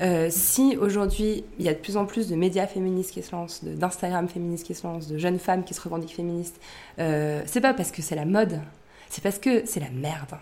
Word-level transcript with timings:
Euh, 0.00 0.28
si 0.30 0.76
aujourd'hui 0.76 1.44
il 1.58 1.64
y 1.64 1.68
a 1.68 1.72
de 1.72 1.78
plus 1.78 1.96
en 1.96 2.04
plus 2.04 2.28
de 2.28 2.34
médias 2.34 2.66
féministes 2.66 3.12
qui 3.12 3.22
se 3.22 3.30
lancent, 3.32 3.62
d'Instagram 3.64 4.28
féministes 4.28 4.66
qui 4.66 4.74
se 4.74 4.86
lancent, 4.86 5.08
de 5.08 5.18
jeunes 5.18 5.38
femmes 5.38 5.64
qui 5.64 5.74
se 5.74 5.80
revendiquent 5.80 6.14
féministes, 6.16 6.60
euh, 6.98 7.42
c'est 7.46 7.60
pas 7.60 7.74
parce 7.74 7.92
que 7.92 8.02
c'est 8.02 8.16
la 8.16 8.24
mode, 8.24 8.60
c'est 9.08 9.22
parce 9.22 9.38
que 9.38 9.62
c'est 9.66 9.80
la 9.80 9.90
merde. 9.90 10.36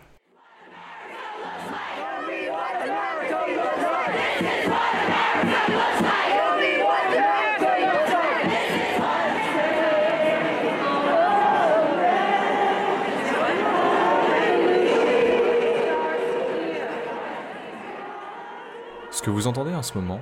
Ce 19.23 19.27
que 19.27 19.30
vous 19.30 19.46
entendez 19.46 19.73
en 19.73 19.84
ce 19.84 19.95
moment, 19.95 20.20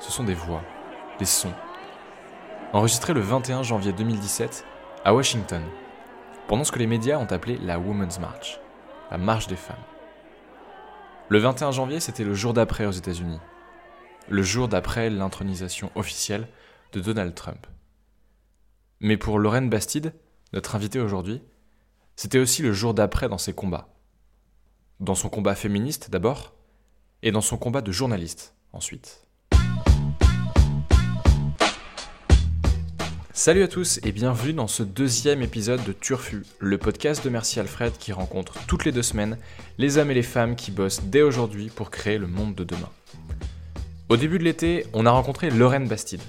ce 0.00 0.10
sont 0.10 0.24
des 0.24 0.34
voix, 0.34 0.64
des 1.20 1.24
sons, 1.24 1.54
enregistrés 2.72 3.12
le 3.12 3.20
21 3.20 3.62
janvier 3.62 3.92
2017 3.92 4.64
à 5.04 5.14
Washington, 5.14 5.62
pendant 6.48 6.64
ce 6.64 6.72
que 6.72 6.80
les 6.80 6.88
médias 6.88 7.18
ont 7.18 7.30
appelé 7.30 7.58
la 7.58 7.78
Women's 7.78 8.18
March, 8.18 8.58
la 9.12 9.18
marche 9.18 9.46
des 9.46 9.54
femmes. 9.54 9.84
Le 11.28 11.38
21 11.38 11.70
janvier, 11.70 12.00
c'était 12.00 12.24
le 12.24 12.34
jour 12.34 12.52
d'après 12.52 12.86
aux 12.86 12.90
États-Unis, 12.90 13.38
le 14.28 14.42
jour 14.42 14.66
d'après 14.66 15.10
l'intronisation 15.10 15.92
officielle 15.94 16.48
de 16.90 16.98
Donald 16.98 17.36
Trump. 17.36 17.68
Mais 18.98 19.16
pour 19.16 19.38
Lorraine 19.38 19.70
Bastide, 19.70 20.12
notre 20.52 20.74
invitée 20.74 20.98
aujourd'hui, 20.98 21.40
c'était 22.16 22.40
aussi 22.40 22.62
le 22.62 22.72
jour 22.72 22.94
d'après 22.94 23.28
dans 23.28 23.38
ses 23.38 23.52
combats. 23.52 23.94
Dans 24.98 25.14
son 25.14 25.28
combat 25.28 25.54
féministe 25.54 26.10
d'abord, 26.10 26.56
et 27.22 27.32
dans 27.32 27.40
son 27.40 27.56
combat 27.56 27.80
de 27.80 27.92
journaliste 27.92 28.54
ensuite. 28.72 29.22
Salut 33.32 33.62
à 33.62 33.68
tous 33.68 34.00
et 34.04 34.12
bienvenue 34.12 34.52
dans 34.52 34.66
ce 34.66 34.82
deuxième 34.82 35.40
épisode 35.40 35.82
de 35.84 35.92
Turfu, 35.92 36.42
le 36.58 36.76
podcast 36.76 37.24
de 37.24 37.30
Merci 37.30 37.58
Alfred 37.58 37.92
qui 37.98 38.12
rencontre 38.12 38.54
toutes 38.66 38.84
les 38.84 38.92
deux 38.92 39.02
semaines 39.02 39.38
les 39.78 39.96
hommes 39.96 40.10
et 40.10 40.14
les 40.14 40.22
femmes 40.22 40.56
qui 40.56 40.70
bossent 40.70 41.02
dès 41.04 41.22
aujourd'hui 41.22 41.70
pour 41.74 41.90
créer 41.90 42.18
le 42.18 42.26
monde 42.26 42.54
de 42.54 42.64
demain. 42.64 42.90
Au 44.10 44.16
début 44.16 44.38
de 44.38 44.44
l'été, 44.44 44.86
on 44.92 45.06
a 45.06 45.10
rencontré 45.10 45.50
Lorraine 45.50 45.88
Bastide. 45.88 46.20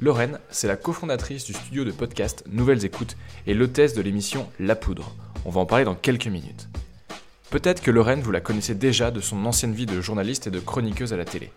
Lorraine, 0.00 0.40
c'est 0.50 0.66
la 0.66 0.76
cofondatrice 0.76 1.44
du 1.44 1.52
studio 1.52 1.84
de 1.84 1.92
podcast 1.92 2.42
Nouvelles 2.50 2.84
Écoutes 2.84 3.16
et 3.46 3.54
l'hôtesse 3.54 3.94
de 3.94 4.02
l'émission 4.02 4.48
La 4.58 4.74
Poudre. 4.74 5.14
On 5.44 5.50
va 5.50 5.60
en 5.60 5.66
parler 5.66 5.84
dans 5.84 5.94
quelques 5.94 6.26
minutes. 6.26 6.68
Peut-être 7.50 7.80
que 7.80 7.92
Lorraine, 7.92 8.22
vous 8.22 8.32
la 8.32 8.40
connaissez 8.40 8.74
déjà 8.74 9.12
de 9.12 9.20
son 9.20 9.46
ancienne 9.46 9.72
vie 9.72 9.86
de 9.86 10.00
journaliste 10.00 10.48
et 10.48 10.50
de 10.50 10.58
chroniqueuse 10.58 11.12
à 11.12 11.16
la 11.16 11.24
télé. 11.24 11.52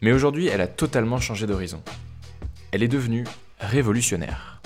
Mais 0.00 0.12
aujourd'hui, 0.12 0.46
elle 0.46 0.62
a 0.62 0.66
totalement 0.66 1.20
changé 1.20 1.46
d'horizon. 1.46 1.82
Elle 2.72 2.82
est 2.82 2.88
devenue 2.88 3.24
révolutionnaire. 3.60 4.62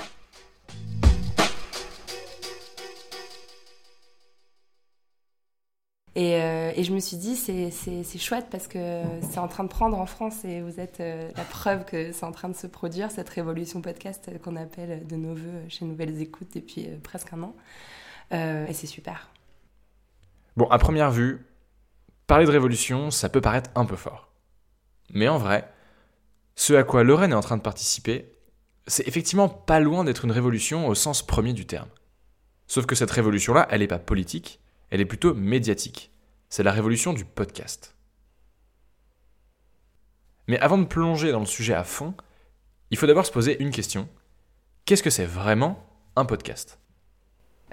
Et, 6.15 6.37
euh, 6.37 6.73
je 6.81 6.93
me 6.93 7.01
suis 7.01 7.17
dit, 7.17 7.35
c'est 7.37 8.19
chouette 8.19 8.47
parce 8.51 8.69
que 8.69 9.03
c'est 9.33 9.39
en 9.39 9.49
train 9.49 9.65
de 9.65 9.69
prendre 9.69 9.99
en 9.99 10.07
France 10.07 10.45
et 10.45 10.61
vous 10.61 10.79
êtes 10.79 11.01
euh, 11.01 11.29
la 11.37 11.45
preuve 11.45 11.85
que 11.85 12.13
c'est 12.13 12.25
en 12.25 12.33
train 12.33 12.49
de 12.49 12.57
se 12.57 12.67
produire, 12.67 13.11
cette 13.11 13.29
révolution 13.29 13.81
podcast 13.81 14.31
qu'on 14.43 14.57
appelle 14.57 15.07
de 15.07 15.17
nos 15.17 15.35
voeux 15.35 15.63
chez 15.69 15.85
Nouvelles 15.85 16.21
Écoutes 16.21 16.55
depuis 16.55 16.87
euh, 16.87 16.97
presque 17.03 17.33
un 17.33 17.43
an. 17.43 17.55
et 18.31 18.73
c'est 18.73 18.87
super. 18.87 19.29
Bon, 20.57 20.67
à 20.67 20.79
première 20.79 21.11
vue, 21.11 21.47
parler 22.27 22.47
de 22.47 22.51
révolution, 22.51 23.11
ça 23.11 23.29
peut 23.29 23.41
paraître 23.41 23.71
un 23.75 23.85
peu 23.85 23.97
fort. 23.97 24.33
Mais 25.11 25.29
en 25.29 25.39
vrai, 25.39 25.71
ce 26.57 26.75
à 26.75 26.85
quoi 26.85 27.05
Lorraine 27.05 27.33
est 27.33 27.37
en 27.37 27.41
train 27.41 27.57
de 27.57 27.63
participer, 27.63 28.35
c'est 28.87 29.07
effectivement 29.09 29.49
pas 29.49 29.81
loin 29.81 30.05
d'être 30.05 30.25
une 30.25 30.33
révolution 30.33 30.89
au 30.89 30.95
sens 30.95 31.25
premier 31.25 31.53
du 31.53 31.67
terme. 31.67 31.89
Sauf 32.67 32.87
que 32.87 32.95
cette 32.95 33.11
révolution-là, 33.11 33.67
elle 33.71 33.81
n'est 33.81 33.87
pas 33.87 33.99
politique, 33.99 34.61
elle 34.91 35.01
est 35.01 35.07
plutôt 35.07 35.35
médiatique. 35.35 36.11
C'est 36.49 36.63
la 36.63 36.73
révolution 36.73 37.13
du 37.13 37.25
podcast. 37.25 37.95
Mais 40.49 40.59
avant 40.59 40.79
de 40.79 40.85
plonger 40.85 41.33
dans 41.33 41.41
le 41.41 41.47
sujet 41.47 41.75
à 41.75 41.85
fond, 41.85 42.15
il 42.91 42.99
faut 42.99 43.07
d'abord 43.07 43.25
se 43.25 43.33
poser 43.33 43.63
une 43.63 43.71
question. 43.71 44.09
Qu'est-ce 44.85 45.03
que 45.03 45.11
c'est 45.11 45.25
vraiment 45.25 45.87
un 46.17 46.25
podcast? 46.27 46.82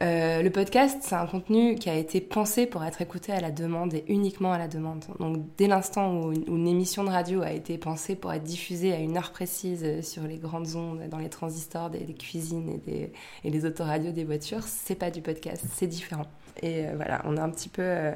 Euh, 0.02 0.42
le 0.42 0.50
podcast, 0.50 1.00
c'est 1.02 1.16
un 1.16 1.26
contenu 1.26 1.76
qui 1.76 1.90
a 1.90 1.96
été 1.96 2.22
pensé 2.22 2.66
pour 2.66 2.86
être 2.86 3.02
écouté 3.02 3.34
à 3.34 3.42
la 3.42 3.52
demande 3.52 3.94
et 3.94 4.06
uniquement 4.08 4.54
à 4.54 4.58
la 4.58 4.70
demande. 4.70 5.04
Donc, 5.20 5.44
dès 5.58 5.68
l'instant 5.68 6.22
où, 6.22 6.32
une 6.32 6.68
émission 6.68 7.04
de 7.04 7.10
radio 7.10 7.42
a 7.42 7.52
été 7.52 7.78
pensée 7.78 8.16
pour 8.16 8.32
être 8.32 8.44
diffusée 8.44 8.94
à 8.94 9.00
une 9.00 9.18
heure 9.18 9.32
précise 9.32 9.84
euh, 9.84 10.02
sur 10.02 10.24
les 10.24 10.38
grandes 10.38 10.76
ondes, 10.76 11.02
dans 11.10 11.18
les 11.18 11.30
transistors 11.30 11.90
des, 11.90 12.06
cuisines 12.14 12.70
et, 12.70 12.78
des, 12.78 13.12
et 13.44 13.50
les 13.50 13.66
autoradios 13.66 14.14
des 14.14 14.24
voitures, 14.24 14.64
c'est 14.64 14.96
pas 14.96 15.12
du 15.12 15.22
podcast, 15.22 15.66
c'est 15.74 15.88
différent. 15.88 16.28
Et 16.62 16.88
euh, 16.88 16.94
voilà, 16.96 17.22
on 17.26 17.36
a 17.36 17.42
un 17.42 17.50
petit 17.50 17.70
peu, 17.70 18.12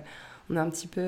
on 0.50 0.56
a 0.56 0.62
un 0.62 0.70
petit 0.70 0.88
peu 0.88 1.02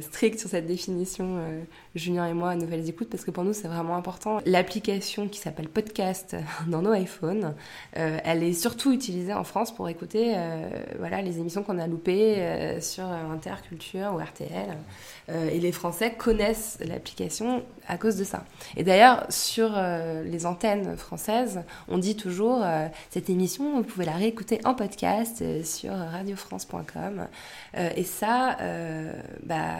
strict 0.00 0.38
sur 0.38 0.48
cette 0.48 0.66
définition, 0.66 1.36
euh, 1.38 1.60
Julien 1.94 2.26
et 2.26 2.32
moi, 2.32 2.50
à 2.50 2.56
Nouvelles 2.56 2.88
Écoutes, 2.88 3.08
parce 3.08 3.24
que 3.24 3.30
pour 3.30 3.44
nous, 3.44 3.52
c'est 3.52 3.68
vraiment 3.68 3.96
important. 3.96 4.40
L'application 4.46 5.28
qui 5.28 5.38
s'appelle 5.38 5.68
Podcast 5.68 6.36
dans 6.66 6.82
nos 6.82 6.94
iPhones, 6.94 7.54
euh, 7.96 8.18
elle 8.24 8.42
est 8.42 8.52
surtout 8.52 8.92
utilisée 8.92 9.34
en 9.34 9.44
France 9.44 9.74
pour 9.74 9.88
écouter 9.88 10.34
voilà, 10.98 11.22
les 11.22 11.38
émissions 11.38 11.62
qu'on 11.62 11.78
a 11.78 11.86
loupées 11.86 12.78
sur 12.80 13.04
Interculture 13.04 14.12
ou 14.14 14.18
RTL. 14.18 14.76
et 15.28 15.58
les 15.58 15.72
Français 15.72 16.12
connaissent 16.12 16.78
l'application 16.80 17.62
à 17.88 17.98
cause 17.98 18.16
de 18.16 18.24
ça. 18.24 18.44
Et 18.76 18.84
d'ailleurs, 18.84 19.26
sur 19.30 19.72
les 20.24 20.46
antennes 20.46 20.96
françaises, 20.96 21.62
on 21.88 21.98
dit 21.98 22.16
toujours 22.16 22.62
cette 23.10 23.30
émission, 23.30 23.76
vous 23.76 23.84
pouvez 23.84 24.04
la 24.04 24.12
réécouter 24.12 24.60
en 24.64 24.74
podcast 24.74 25.42
sur 25.64 25.92
radiofrance.com. 25.92 27.26
et 27.96 28.04
ça, 28.04 28.56
bah, 29.42 29.73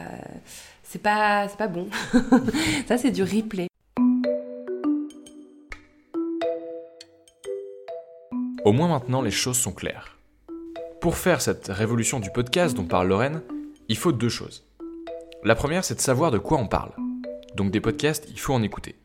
c'est 0.83 1.03
pas, 1.03 1.49
pas 1.49 1.69
bon. 1.69 1.89
ça, 2.89 2.99
c'est 2.99 3.11
du 3.11 3.23
replay. 3.23 3.67
Au 8.65 8.73
moins 8.73 8.89
maintenant, 8.89 9.21
les 9.21 9.31
choses 9.31 9.59
sont 9.59 9.73
claires. 9.73 10.17
Pour 11.01 11.19
faire 11.19 11.43
cette 11.43 11.69
révolution 11.69 12.19
du 12.19 12.31
podcast 12.31 12.75
dont 12.75 12.85
parle 12.85 13.09
Lorraine, 13.09 13.43
il 13.89 13.97
faut 13.97 14.13
deux 14.13 14.31
choses. 14.31 14.65
La 15.43 15.55
première, 15.55 15.85
c'est 15.85 15.97
de 15.97 16.01
savoir 16.01 16.31
de 16.31 16.39
quoi 16.39 16.59
on 16.59 16.67
parle. 16.67 16.93
Donc 17.57 17.71
des 17.71 17.81
podcasts, 17.81 18.27
il 18.31 18.41
faut 18.41 18.55
en 18.55 18.63
écouter. 18.63 18.97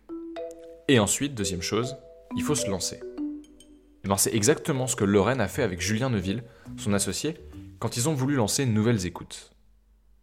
Et 0.87 0.97
ensuite, 0.99 1.35
deuxième 1.35 1.61
chose, 1.61 1.97
il 2.37 2.43
faut 2.43 2.55
se 2.55 2.69
lancer. 2.69 3.01
Et 4.03 4.07
ben, 4.07 4.15
c'est 4.15 4.33
exactement 4.33 4.87
ce 4.87 4.95
que 4.95 5.03
Lorraine 5.03 5.41
a 5.41 5.49
fait 5.49 5.63
avec 5.63 5.81
Julien 5.81 6.09
Neuville, 6.09 6.43
son 6.77 6.93
associé, 6.93 7.35
quand 7.79 7.97
ils 7.97 8.07
ont 8.07 8.13
voulu 8.13 8.35
lancer 8.35 8.65
Nouvelles 8.65 9.05
Écoutes. 9.05 9.51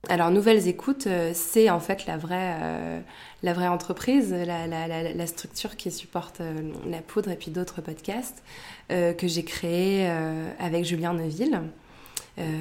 Alors, 0.08 0.30
Nouvelles 0.30 0.68
Écoutes, 0.68 1.08
euh, 1.08 1.32
c'est 1.34 1.68
en 1.68 1.80
fait 1.80 2.06
la 2.06 2.16
vraie, 2.16 2.58
euh, 2.62 3.00
la 3.42 3.72
entreprise, 3.72 4.32
la, 4.32 5.26
structure 5.26 5.76
qui 5.76 5.90
supporte 5.90 6.40
euh, 6.40 6.54
La 6.88 7.00
Poudre 7.00 7.30
et 7.30 7.36
puis 7.36 7.50
d'autres 7.50 7.80
podcasts 7.80 8.42
que 8.88 9.26
j'ai 9.26 9.42
créé 9.42 10.08
avec 10.60 10.84
Julien 10.84 11.12
Neuville, 11.12 11.60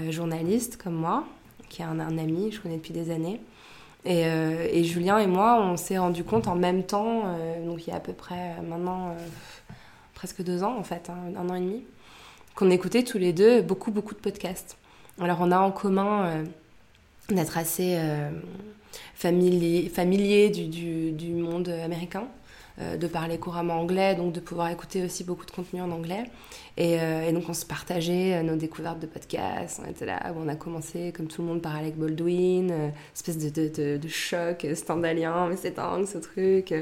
journaliste 0.09 0.81
comme 0.81 0.95
moi, 0.95 1.23
qui 1.69 1.83
est 1.83 1.85
un, 1.85 1.99
ami, 1.99 2.51
je 2.51 2.59
connais 2.59 2.77
depuis 2.77 2.93
des 2.93 3.11
années. 3.11 3.39
Et, 4.05 4.83
Julien 4.83 5.19
et 5.19 5.27
moi, 5.27 5.61
on 5.61 5.77
s'est 5.77 5.99
rendu 5.99 6.23
compte 6.23 6.47
en 6.47 6.55
même 6.55 6.81
temps, 6.81 7.25
donc 7.63 7.85
il 7.85 7.91
y 7.91 7.93
a 7.93 7.97
à 7.97 7.99
peu 7.99 8.13
près 8.13 8.59
maintenant 8.67 9.15
presque 10.15 10.41
deux 10.41 10.63
ans 10.63 10.75
en 10.79 10.83
fait, 10.83 11.11
hein, 11.11 11.17
un 11.37 11.47
an 11.47 11.53
et 11.53 11.59
demi, 11.59 11.85
qu'on 12.55 12.71
écoutait 12.71 13.03
tous 13.03 13.19
les 13.19 13.31
deux 13.31 13.61
beaucoup, 13.61 13.91
beaucoup 13.91 14.15
de 14.15 14.19
podcasts. 14.19 14.77
Alors 15.21 15.37
on 15.41 15.51
a 15.51 15.59
en 15.59 15.69
commun 15.69 16.43
d'être 17.29 17.57
assez 17.57 17.95
euh, 17.97 18.29
familier, 19.15 20.49
du, 20.49 21.33
monde 21.33 21.69
américain, 21.69 22.27
euh, 22.79 22.97
de 22.97 23.07
parler 23.07 23.37
couramment 23.37 23.79
anglais, 23.79 24.15
donc 24.15 24.33
de 24.33 24.39
pouvoir 24.39 24.69
écouter 24.69 25.03
aussi 25.03 25.23
beaucoup 25.23 25.45
de 25.45 25.51
contenu 25.51 25.81
en 25.81 25.91
anglais. 25.91 26.25
Et, 26.77 26.99
euh, 26.99 27.31
donc 27.31 27.49
on 27.49 27.53
se 27.53 27.65
partageait 27.65 28.43
nos 28.43 28.55
découvertes 28.55 28.99
de 28.99 29.07
podcasts. 29.07 29.81
On 29.85 29.89
était 29.89 30.05
là 30.05 30.33
où 30.35 30.41
on 30.43 30.47
a 30.47 30.55
commencé, 30.55 31.11
comme 31.13 31.27
tout 31.27 31.41
le 31.41 31.47
monde, 31.47 31.61
par 31.61 31.75
Alec 31.75 31.97
Baldwin, 31.97 32.91
espèce 33.13 33.37
de, 33.37 34.07
choc 34.07 34.67
stendhalien, 34.75 35.47
mais 35.49 35.55
c'est 35.55 35.75
dingue 35.75 36.05
ce 36.05 36.17
truc. 36.19 36.73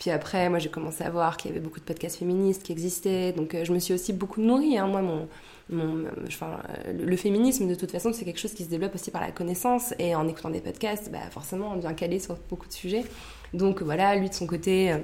Puis 0.00 0.10
après, 0.10 0.50
moi 0.50 0.58
j'ai 0.58 0.68
commencé 0.68 1.04
à 1.04 1.10
voir 1.10 1.36
qu'il 1.36 1.50
y 1.50 1.54
avait 1.54 1.64
beaucoup 1.64 1.80
de 1.80 1.84
podcasts 1.84 2.18
féministes 2.18 2.62
qui 2.62 2.72
existaient, 2.72 3.32
donc 3.32 3.56
je 3.62 3.72
me 3.72 3.78
suis 3.78 3.94
aussi 3.94 4.12
beaucoup 4.12 4.42
nourrie. 4.42 4.76
Hein. 4.76 4.88
Moi, 4.88 5.00
mon, 5.00 5.26
enfin, 5.72 6.60
le 6.92 7.16
féminisme, 7.16 7.66
de 7.66 7.74
toute 7.74 7.90
façon, 7.90 8.12
c'est 8.12 8.24
quelque 8.24 8.38
chose 8.38 8.54
qui 8.54 8.64
se 8.64 8.68
développe 8.68 8.94
aussi 8.94 9.10
par 9.10 9.20
la 9.20 9.32
connaissance. 9.32 9.94
Et 9.98 10.14
en 10.14 10.28
écoutant 10.28 10.50
des 10.50 10.60
podcasts, 10.60 11.10
bah, 11.10 11.18
forcément, 11.30 11.72
on 11.72 11.76
devient 11.76 11.94
calé 11.96 12.18
sur 12.18 12.36
beaucoup 12.48 12.68
de 12.68 12.72
sujets. 12.72 13.04
Donc 13.52 13.82
voilà, 13.82 14.14
lui 14.16 14.28
de 14.28 14.34
son 14.34 14.46
côté, 14.46 14.92
euh, 14.92 14.98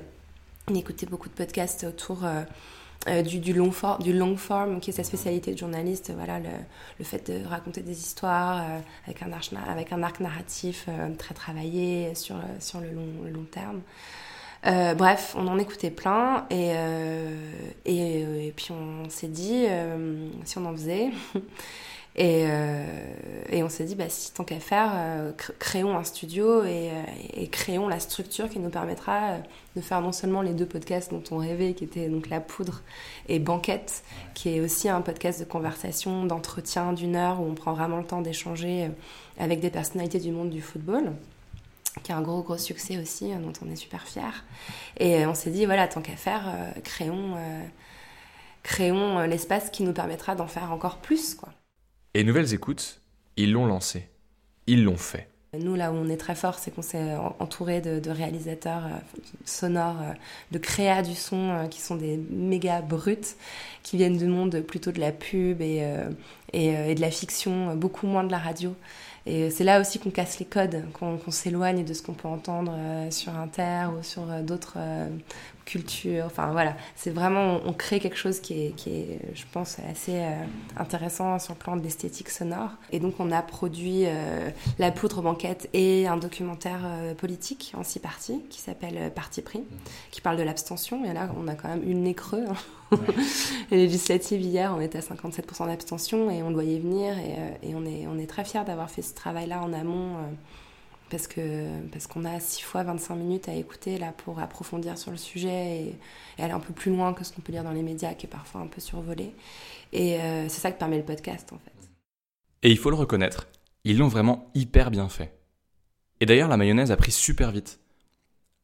il 0.69 0.76
écoutait 0.76 1.06
beaucoup 1.06 1.29
de 1.29 1.35
podcasts 1.35 1.85
autour, 1.85 2.25
euh, 2.25 3.23
du, 3.23 3.41
du, 3.41 3.53
long 3.53 3.73
du 4.00 4.12
long 4.12 4.37
form, 4.37 4.81
qui 4.81 4.91
est 4.91 4.93
sa 4.93 5.03
spécialité 5.03 5.53
de 5.53 5.59
journaliste, 5.59 6.12
voilà, 6.14 6.38
le, 6.38 7.05
fait 7.05 7.32
de 7.32 7.44
raconter 7.44 7.81
des 7.81 7.99
histoires 7.99 8.65
avec, 9.08 9.23
un 9.23 9.32
arc, 10.03 10.20
narratif 10.20 10.88
très 11.19 11.35
travaillé 11.35 12.15
sur, 12.15 12.37
le 12.81 13.31
long 13.31 13.44
terme. 13.50 13.81
Euh, 14.67 14.94
bref, 14.94 15.35
on 15.37 15.49
en 15.49 15.59
écoutait 15.59 15.91
plein 15.91 16.47
et, 16.49 16.70
euh, 16.76 17.35
et, 17.85 18.25
euh, 18.25 18.47
et, 18.47 18.53
puis 18.53 18.69
on 18.70 19.09
s'est 19.09 19.26
dit 19.26 19.67
si 20.44 20.59
on 20.59 20.67
en 20.67 20.73
faisait. 20.73 21.11
et, 22.17 22.44
et, 23.50 23.62
on 23.64 23.69
s'est 23.69 23.85
dit, 23.85 23.97
bah, 23.97 24.09
si 24.09 24.32
tant 24.32 24.44
qu'à 24.44 24.61
faire, 24.61 24.93
créons 25.59 25.97
un 25.97 26.05
studio 26.05 26.64
et, 26.64 26.91
et, 27.35 27.49
créons 27.49 27.88
la 27.88 27.99
structure 27.99 28.49
qui 28.49 28.61
nous 28.61 28.70
permettra 28.70 29.38
de 29.75 29.81
faire 29.81 30.00
non 30.00 30.12
seulement 30.12 30.43
les 30.43 30.55
deux 30.55 30.67
podcasts 30.67 31.11
dont 31.11 31.25
on 31.32 31.38
rêvait, 31.38 31.73
qui 31.73 31.85
étaient 31.85 32.08
donc 32.08 32.29
La 32.29 32.41
Poudre 32.41 32.82
et 33.29 33.41
Banquette, 33.41 34.05
qui 34.35 34.50
est 34.50 34.61
aussi 34.61 34.88
un 34.88 35.00
podcast 35.00 35.41
de 35.41 35.44
conversation, 35.44 36.25
d'entretien 36.25 36.93
d'une 36.93 37.17
heure 37.17 37.41
où 37.41 37.47
on 37.47 37.55
prend 37.55 37.73
vraiment 37.73 37.99
le 37.99 38.05
temps 38.05 38.20
d'échanger 38.20 38.91
avec 39.38 39.58
des 39.58 39.70
personnalités 39.70 40.20
du 40.20 40.31
monde 40.31 40.50
du 40.50 40.61
football 40.61 41.15
qui 42.03 42.12
a 42.12 42.17
un 42.17 42.23
gros 42.23 42.43
gros 42.43 42.59
succès 42.59 42.99
aussi, 42.99 43.33
euh, 43.33 43.39
dont 43.39 43.53
on 43.65 43.71
est 43.71 43.77
super 43.77 44.06
fier. 44.06 44.44
Et 44.99 45.25
euh, 45.25 45.29
on 45.31 45.35
s'est 45.35 45.50
dit, 45.50 45.67
voilà, 45.67 45.89
tant 45.89 46.00
qu'à 46.00 46.17
faire, 46.17 46.44
euh, 46.49 46.81
créons, 46.83 47.37
créons 48.62 49.21
l'espace 49.21 49.71
qui 49.71 49.83
nous 49.83 49.93
permettra 49.93 50.35
d'en 50.35 50.47
faire 50.47 50.73
encore 50.73 50.99
plus. 50.99 51.35
Quoi. 51.35 51.50
Et 52.15 52.25
Nouvelles 52.25 52.55
Écoutes, 52.55 53.00
ils 53.37 53.53
l'ont 53.53 53.67
lancé, 53.67 54.09
ils 54.67 54.85
l'ont 54.85 54.97
fait. 54.97 55.29
Nous, 55.59 55.75
là 55.75 55.93
où 55.93 55.97
on 55.97 56.09
est 56.09 56.17
très 56.17 56.35
fort, 56.35 56.59
c'est 56.59 56.71
qu'on 56.71 56.81
s'est 56.81 57.15
entouré 57.39 57.83
de, 57.83 58.11
réalisateurs 58.11 58.85
sonores, 59.44 60.00
de 60.50 60.56
créa 60.56 61.03
du 61.03 61.15
son, 61.15 61.69
qui 61.71 61.79
sont 61.83 61.97
des 61.97 62.17
méga 62.31 62.81
brutes, 62.81 63.37
qui 63.83 63.99
viennent 63.99 64.17
du 64.17 64.25
monde 64.25 64.62
plutôt 64.62 64.93
de 64.93 65.00
la 65.00 65.12
pub 65.12 65.61
et, 65.61 65.87
et 66.55 66.94
de 66.94 67.00
la 67.03 67.11
fiction, 67.11 67.77
beaucoup 67.77 68.06
moins 68.06 68.25
de 68.25 68.33
la 68.33 68.39
radio. 68.39 68.75
Et 69.25 69.51
c'est 69.51 69.65
là 69.65 69.81
aussi 69.81 69.99
qu'on 69.99 70.11
casse 70.11 70.39
les 70.41 70.47
codes, 70.47 70.83
qu'on 70.99 71.31
s'éloigne 71.31 71.85
de 71.85 71.95
ce 71.95 72.03
qu'on 72.03 72.15
peut 72.15 72.29
entendre 72.29 72.75
euh, 72.77 73.11
sur 73.11 73.35
Inter 73.37 73.87
ou 73.97 74.03
sur 74.03 74.29
euh, 74.31 74.43
d'autres 74.43 74.75
euh, 74.79 75.09
culture. 75.64 76.25
Enfin 76.26 76.53
voilà, 76.53 76.76
c'est 76.97 77.11
vraiment, 77.11 77.61
on, 77.64 77.73
crée 77.73 78.00
quelque 78.00 78.17
chose 78.17 78.41
qui 78.41 78.67
est, 78.67 78.76
qui 78.76 78.91
est 78.91 79.19
je 79.35 79.44
pense, 79.53 79.79
assez 79.91 80.17
euh, 80.17 80.44
intéressant 80.76 81.38
sur 81.38 81.55
le 81.55 81.59
plan 81.59 81.76
de 81.76 81.82
l'esthétique 81.82 82.29
sonore. 82.29 82.70
Et 82.91 83.00
donc 83.00 83.14
on 83.19 83.31
a 83.31 83.43
produit 83.43 84.05
euh, 84.06 84.50
La 84.79 84.91
poudre 84.91 85.23
banquette 85.23 85.69
et 85.73 86.06
un 86.06 86.17
documentaire 86.17 86.81
euh, 86.85 87.14
politique 87.14 87.73
en 87.76 87.85
six 87.85 88.00
parties 88.00 88.43
qui 88.50 88.61
s'appelle 88.61 89.12
Parti 89.14 89.43
pris, 89.43 89.62
qui 90.11 90.20
parle 90.20 90.37
de 90.37 90.43
l'abstention. 90.43 91.05
Et 91.05 91.12
là, 91.12 91.29
on 91.38 91.49
a 91.49 91.55
quand 91.55 91.69
même 91.69 91.82
eu 91.82 91.94
le 91.94 92.00
nez 92.00 92.15
creux. 92.15 92.44
Hein. 92.49 92.56
Les 93.70 93.79
législatives 93.79 94.41
hier, 94.41 94.75
on 94.76 94.81
était 94.81 94.99
à 94.99 95.00
57% 95.00 95.67
d'abstention 95.67 96.31
et 96.31 96.43
on 96.43 96.49
le 96.49 96.55
voyait 96.55 96.79
venir. 96.79 97.15
Et, 97.19 97.70
et, 97.70 97.75
on, 97.75 97.87
est, 97.87 98.06
on 98.06 98.19
est 98.19 98.26
très 98.26 98.44
fiers 98.44 98.65
d'avoir 98.67 98.91
fait 98.91 99.03
ce 99.03 99.15
travail-là 99.15 99.62
en 99.62 99.73
amont 99.73 100.17
parce 101.12 101.26
que 101.26 101.87
parce 101.88 102.06
qu'on 102.06 102.25
a 102.25 102.41
6 102.41 102.62
fois 102.62 102.82
25 102.85 103.14
minutes 103.17 103.49
à 103.50 103.55
écouter 103.55 103.99
là 103.99 104.12
pour 104.12 104.41
approfondir 104.41 104.97
sur 104.97 105.11
le 105.11 105.19
sujet 105.19 105.82
et, 105.82 105.97
aller 106.38 106.55
un 106.55 106.59
peu 106.59 106.73
plus 106.73 106.91
loin 106.91 107.12
que 107.12 107.23
ce 107.23 107.32
qu'on 107.32 107.43
peut 107.43 107.53
lire 107.53 107.62
dans 107.62 107.73
les 107.73 107.82
médias 107.82 108.14
qui 108.14 108.25
est 108.26 108.31
parfois 108.31 108.62
un 108.62 108.67
peu 108.67 108.81
survolé 108.81 109.35
et 109.93 110.19
euh, 110.19 110.49
c'est 110.49 110.62
ça 110.62 110.73
que 110.73 110.79
permet 110.79 110.97
le 110.97 111.05
podcast 111.05 111.53
en 111.53 111.59
fait. 111.59 111.91
Et 112.62 112.70
il 112.70 112.79
faut 112.79 112.88
le 112.88 112.97
reconnaître, 112.97 113.47
ils 113.85 113.99
l'ont 113.99 114.09
vraiment 114.09 114.50
hyper 114.55 114.91
bien 114.91 115.11
fait. 115.11 115.38
Et 116.20 116.26
d'ailleurs 116.26 116.49
la 116.49 116.56
mayonnaise 116.56 116.91
a 116.91 116.97
pris 116.97 117.12
super 117.12 117.53
vite. 117.53 117.79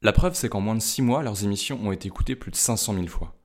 La 0.01 0.13
preuve 0.13 0.35
c'est 0.35 0.49
qu'en 0.49 0.63
moins 0.63 0.75
de 0.75 0.81
6 0.81 1.03
mois 1.03 1.23
leurs 1.23 1.45
émissions 1.45 1.79
ont 1.85 1.93
été 1.93 2.09
écoutées 2.09 2.35
plus 2.35 2.51
de 2.51 2.57
500 2.57 2.95
000 2.95 3.07
fois. 3.09 3.37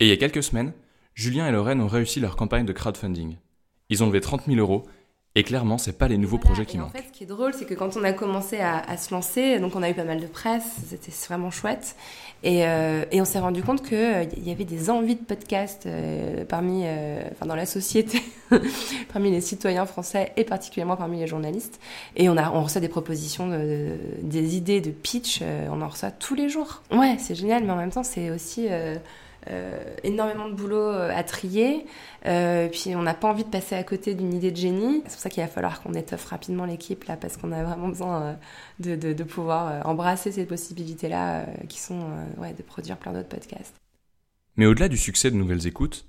Et 0.00 0.04
il 0.04 0.08
y 0.08 0.12
a 0.12 0.18
quelques 0.18 0.42
semaines, 0.42 0.74
Julien 1.14 1.48
et 1.48 1.52
Lorraine 1.52 1.80
ont 1.80 1.88
réussi 1.88 2.20
leur 2.20 2.36
campagne 2.36 2.66
de 2.66 2.74
crowdfunding. 2.74 3.38
Ils 3.88 4.04
ont 4.04 4.06
levé 4.06 4.20
30 4.20 4.44
000 4.46 4.58
euros 4.58 4.84
et 5.34 5.44
clairement, 5.44 5.78
c'est 5.78 5.96
pas 5.96 6.08
les 6.08 6.18
nouveaux 6.18 6.38
projets 6.38 6.66
qui 6.66 6.76
manquent. 6.76 6.88
En 6.88 6.98
fait, 6.98 7.06
ce 7.08 7.12
qui 7.12 7.24
est 7.24 7.26
drôle, 7.26 7.54
c'est 7.54 7.64
que 7.64 7.72
quand 7.72 7.96
on 7.96 8.04
a 8.04 8.12
commencé 8.12 8.60
à, 8.60 8.96
se 8.98 9.14
lancer, 9.14 9.58
donc 9.60 9.74
on 9.74 9.82
a 9.82 9.88
eu 9.88 9.94
pas 9.94 10.04
mal 10.04 10.20
de 10.20 10.26
presse, 10.26 10.76
c'était 10.88 11.12
vraiment 11.26 11.50
chouette, 11.50 11.96
et, 12.42 12.66
euh, 12.66 13.04
et 13.12 13.20
on 13.20 13.24
s'est 13.24 13.38
rendu 13.38 13.62
compte 13.62 13.82
qu'il 13.86 13.96
euh, 13.96 14.24
y 14.36 14.50
avait 14.50 14.64
des 14.64 14.90
envies 14.90 15.14
de 15.14 15.24
podcast 15.24 15.84
euh, 15.86 16.44
parmi, 16.44 16.84
enfin 17.32 17.46
dans 17.46 17.54
la 17.54 17.66
société, 17.66 18.20
parmi 19.12 19.30
les 19.30 19.40
citoyens 19.40 19.86
français 19.86 20.32
et 20.36 20.44
particulièrement 20.44 20.96
parmi 20.96 21.18
les 21.18 21.26
journalistes. 21.26 21.80
Et 22.16 22.28
on 22.28 22.36
a, 22.36 22.50
on 22.50 22.62
reçoit 22.62 22.82
des 22.82 22.88
propositions, 22.88 23.48
de, 23.48 23.96
des 24.22 24.56
idées 24.56 24.82
de 24.82 24.90
pitch, 24.90 25.40
on 25.70 25.80
en 25.80 25.88
reçoit 25.88 26.10
tous 26.10 26.34
les 26.34 26.50
jours. 26.50 26.82
Ouais, 26.90 27.16
c'est 27.18 27.34
génial, 27.34 27.64
mais 27.64 27.72
en 27.72 27.76
même 27.76 27.90
temps, 27.90 28.04
c'est 28.04 28.30
aussi 28.30 28.66
euh, 28.68 28.96
énormément 30.04 30.48
de 30.48 30.54
boulot 30.54 30.76
euh, 30.76 31.10
à 31.14 31.22
trier. 31.22 31.86
Euh, 32.26 32.68
puis 32.68 32.94
on 32.94 33.02
n'a 33.02 33.14
pas 33.14 33.28
envie 33.28 33.44
de 33.44 33.48
passer 33.50 33.74
à 33.74 33.82
côté 33.82 34.14
d'une 34.14 34.32
idée 34.32 34.50
de 34.50 34.56
génie. 34.56 35.02
C'est 35.06 35.12
pour 35.12 35.20
ça 35.20 35.30
qu'il 35.30 35.42
va 35.42 35.48
falloir 35.48 35.82
qu'on 35.82 35.94
étoffe 35.94 36.26
rapidement 36.26 36.64
l'équipe 36.64 37.04
là, 37.04 37.16
parce 37.16 37.36
qu'on 37.36 37.52
a 37.52 37.62
vraiment 37.64 37.88
besoin 37.88 38.38
de, 38.78 38.94
de, 38.94 39.24
pouvoir 39.24 39.86
embrasser 39.86 40.32
ces 40.32 40.46
possibilités-là 40.46 41.46
qui 41.68 41.80
sont 41.80 42.06
ouais, 42.38 42.52
de 42.52 42.62
produire 42.62 42.96
plein 42.96 43.12
d'autres 43.12 43.28
podcasts. 43.28 43.74
Mais 44.56 44.66
au-delà 44.66 44.88
du 44.88 44.98
succès 44.98 45.30
de 45.30 45.36
Nouvelles 45.36 45.66
Écoutes, 45.66 46.06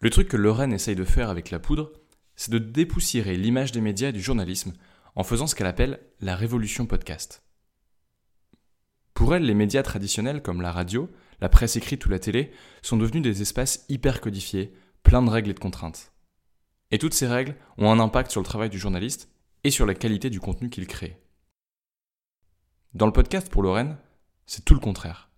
le 0.00 0.10
truc 0.10 0.28
que 0.28 0.36
Lorraine 0.36 0.72
essaye 0.72 0.96
de 0.96 1.04
faire 1.04 1.30
avec 1.30 1.50
la 1.50 1.58
poudre, 1.58 1.92
c'est 2.34 2.50
de 2.50 2.58
dépoussiérer 2.58 3.36
l'image 3.36 3.72
des 3.72 3.80
médias 3.80 4.08
et 4.08 4.12
du 4.12 4.22
journalisme 4.22 4.72
en 5.14 5.22
faisant 5.22 5.46
ce 5.46 5.54
qu'elle 5.54 5.66
appelle 5.66 6.00
la 6.20 6.34
révolution 6.34 6.86
podcast. 6.86 7.42
Pour 9.14 9.34
elle, 9.34 9.44
les 9.44 9.54
médias 9.54 9.82
traditionnels 9.82 10.42
comme 10.42 10.62
la 10.62 10.72
radio 10.72 11.08
la 11.42 11.48
presse 11.48 11.74
écrite 11.74 12.06
ou 12.06 12.08
la 12.08 12.20
télé, 12.20 12.52
sont 12.82 12.96
devenus 12.96 13.20
des 13.20 13.42
espaces 13.42 13.84
hyper 13.88 14.20
codifiés, 14.20 14.72
pleins 15.02 15.22
de 15.22 15.28
règles 15.28 15.50
et 15.50 15.54
de 15.54 15.58
contraintes. 15.58 16.12
Et 16.92 16.98
toutes 16.98 17.14
ces 17.14 17.26
règles 17.26 17.56
ont 17.78 17.90
un 17.90 17.98
impact 17.98 18.30
sur 18.30 18.40
le 18.40 18.46
travail 18.46 18.70
du 18.70 18.78
journaliste 18.78 19.28
et 19.64 19.72
sur 19.72 19.84
la 19.84 19.94
qualité 19.94 20.30
du 20.30 20.38
contenu 20.38 20.70
qu'il 20.70 20.86
crée. 20.86 21.20
Dans 22.94 23.06
le 23.06 23.12
podcast 23.12 23.48
pour 23.48 23.64
Lorraine, 23.64 23.96
c'est 24.46 24.64
tout 24.64 24.74
le 24.74 24.78
contraire. 24.78 25.30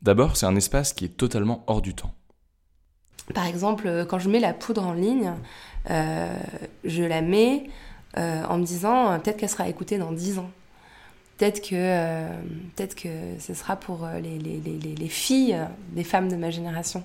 D'abord, 0.00 0.36
c'est 0.36 0.46
un 0.46 0.56
espace 0.56 0.92
qui 0.92 1.04
est 1.04 1.16
totalement 1.16 1.62
hors 1.68 1.82
du 1.82 1.94
temps. 1.94 2.16
Par 3.32 3.46
exemple, 3.46 4.04
quand 4.08 4.18
je 4.18 4.28
mets 4.28 4.40
la 4.40 4.54
poudre 4.54 4.84
en 4.84 4.92
ligne, 4.92 5.34
euh, 5.88 6.36
je 6.82 7.04
la 7.04 7.22
mets 7.22 7.70
euh, 8.18 8.42
en 8.46 8.58
me 8.58 8.64
disant 8.64 9.20
peut-être 9.20 9.36
qu'elle 9.36 9.48
sera 9.48 9.68
écoutée 9.68 9.98
dans 9.98 10.10
10 10.10 10.40
ans 10.40 10.50
peut-être 11.42 11.60
que, 11.60 11.74
euh, 11.74 12.28
peut-être 12.76 12.94
que 12.94 13.08
ce 13.40 13.52
sera 13.52 13.74
pour 13.74 14.04
euh, 14.04 14.20
les, 14.20 14.38
les, 14.38 14.60
les, 14.60 14.94
les, 14.94 15.08
filles 15.08 15.58
des 15.90 16.04
femmes 16.04 16.28
de 16.28 16.36
ma 16.36 16.50
génération. 16.50 17.02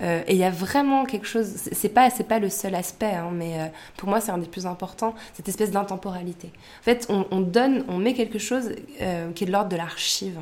Euh, 0.00 0.22
et 0.26 0.32
il 0.32 0.38
y 0.38 0.44
a 0.44 0.50
vraiment 0.50 1.04
quelque 1.04 1.26
chose, 1.26 1.46
c'est 1.70 1.90
pas, 1.90 2.08
c'est 2.08 2.26
pas 2.26 2.38
le 2.38 2.48
seul 2.48 2.74
aspect, 2.76 3.12
hein, 3.12 3.30
mais 3.30 3.70
pour 3.98 4.08
moi 4.08 4.22
c'est 4.22 4.32
un 4.32 4.38
des 4.38 4.46
plus 4.46 4.64
importants, 4.64 5.14
cette 5.34 5.50
espèce 5.50 5.70
d'intemporalité. 5.70 6.50
En 6.80 6.82
fait, 6.82 7.04
on, 7.10 7.26
on, 7.30 7.40
donne, 7.40 7.84
on 7.88 7.98
met 7.98 8.14
quelque 8.14 8.38
chose 8.38 8.70
qui 9.34 9.44
est 9.44 9.46
de 9.46 9.52
l'ordre 9.52 9.68
de 9.68 9.76
l'archive. 9.76 10.38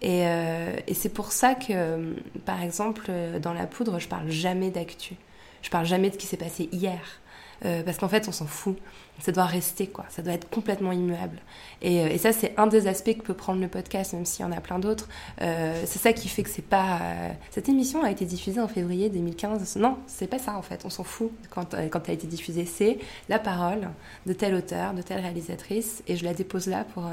Et, 0.00 0.22
et 0.22 0.94
c'est 0.94 1.12
pour 1.12 1.30
ça 1.30 1.54
que, 1.54 2.16
par 2.46 2.62
exemple, 2.62 3.10
dans 3.42 3.52
la 3.52 3.66
poudre, 3.66 3.98
je 3.98 4.08
parle 4.08 4.30
jamais 4.30 4.70
d'actu. 4.70 5.14
Je 5.60 5.68
parle 5.68 5.84
jamais 5.84 6.08
de 6.08 6.14
ce 6.14 6.18
qui 6.18 6.26
s'est 6.26 6.38
passé 6.38 6.70
hier. 6.72 7.20
Parce 7.62 7.96
qu'en 7.96 8.08
fait, 8.08 8.26
on 8.28 8.32
s'en 8.32 8.46
fout 8.46 8.76
ça 9.22 9.30
doit 9.30 9.44
rester, 9.44 9.86
quoi. 9.86 10.04
Ça 10.08 10.22
doit 10.22 10.32
être 10.32 10.48
complètement 10.50 10.90
immuable. 10.90 11.38
Et, 11.80 12.00
euh, 12.00 12.08
et 12.08 12.18
ça, 12.18 12.32
c'est 12.32 12.54
un 12.56 12.66
des 12.66 12.88
aspects 12.88 13.16
que 13.16 13.22
peut 13.22 13.34
prendre 13.34 13.60
le 13.60 13.68
podcast, 13.68 14.14
même 14.14 14.24
s'il 14.24 14.44
y 14.44 14.48
en 14.48 14.52
a 14.52 14.60
plein 14.60 14.78
d'autres. 14.78 15.08
Euh, 15.40 15.80
c'est 15.86 16.00
ça 16.00 16.12
qui 16.12 16.28
fait 16.28 16.42
que 16.42 16.50
c'est 16.50 16.66
pas. 16.66 16.98
Euh, 17.00 17.30
cette 17.50 17.68
émission 17.68 18.02
a 18.02 18.10
été 18.10 18.24
diffusée 18.24 18.60
en 18.60 18.68
février 18.68 19.10
2015. 19.10 19.76
Non, 19.76 19.98
c'est 20.06 20.26
pas 20.26 20.38
ça, 20.38 20.56
en 20.56 20.62
fait. 20.62 20.82
On 20.84 20.90
s'en 20.90 21.04
fout 21.04 21.30
quand, 21.50 21.76
quand 21.90 22.02
elle 22.06 22.10
a 22.10 22.14
été 22.14 22.26
diffusée. 22.26 22.64
C'est 22.64 22.98
la 23.28 23.38
parole 23.38 23.88
de 24.26 24.32
tel 24.32 24.54
auteur, 24.54 24.92
de 24.94 25.02
telle 25.02 25.20
réalisatrice, 25.20 26.02
et 26.08 26.16
je 26.16 26.24
la 26.24 26.34
dépose 26.34 26.66
là 26.66 26.84
pour, 26.92 27.04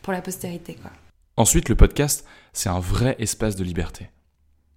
pour 0.00 0.12
la 0.12 0.22
postérité, 0.22 0.74
quoi. 0.74 0.90
Ensuite, 1.36 1.68
le 1.68 1.76
podcast, 1.76 2.26
c'est 2.52 2.68
un 2.68 2.80
vrai 2.80 3.16
espace 3.18 3.56
de 3.56 3.64
liberté. 3.64 4.10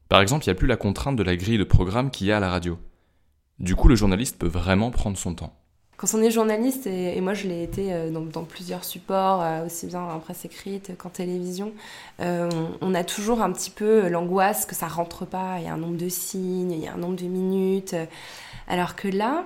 Par 0.10 0.22
exemple, 0.22 0.46
il 0.46 0.50
n'y 0.50 0.52
a 0.52 0.56
plus 0.56 0.68
la 0.68 0.78
contrainte 0.78 1.16
de 1.16 1.24
la 1.24 1.36
grille 1.36 1.58
de 1.58 1.64
programme 1.64 2.12
qu'il 2.12 2.28
y 2.28 2.32
a 2.32 2.38
à 2.38 2.40
la 2.40 2.50
radio. 2.50 2.78
Du 3.60 3.76
coup, 3.76 3.88
le 3.88 3.96
journaliste 3.96 4.38
peut 4.38 4.48
vraiment 4.48 4.92
prendre 4.92 5.18
son 5.18 5.34
temps. 5.34 5.54
Quand 5.98 6.14
on 6.14 6.22
est 6.22 6.30
journaliste, 6.30 6.88
et, 6.88 7.22
moi 7.22 7.34
je 7.34 7.48
l'ai 7.48 7.64
été 7.64 7.94
euh, 7.94 8.12
dans, 8.12 8.44
plusieurs 8.44 8.84
supports, 8.84 9.42
euh, 9.42 9.66
aussi 9.66 9.88
bien 9.88 10.02
en 10.02 10.20
presse 10.20 10.44
écrite 10.44 10.92
qu'en 10.98 11.08
télévision, 11.08 11.72
euh, 12.20 12.50
on, 12.82 12.94
a 12.94 13.06
toujours 13.06 13.42
un 13.42 13.50
petit 13.54 13.72
peu 13.72 14.10
l'angoisse 14.10 14.66
que 14.66 14.76
ça 14.76 14.88
rentre 14.88 15.26
pas, 15.26 15.56
il 15.60 15.64
y 15.64 15.68
a 15.68 15.74
un 15.74 15.78
nombre 15.78 15.96
de 15.96 16.10
signes, 16.10 16.74
il 16.74 16.80
y 16.80 16.88
a 16.88 16.94
un 16.94 16.98
nombre 16.98 17.16
de 17.16 17.26
minutes. 17.26 17.96
Alors 18.68 18.98
que 18.98 19.08
là, 19.08 19.46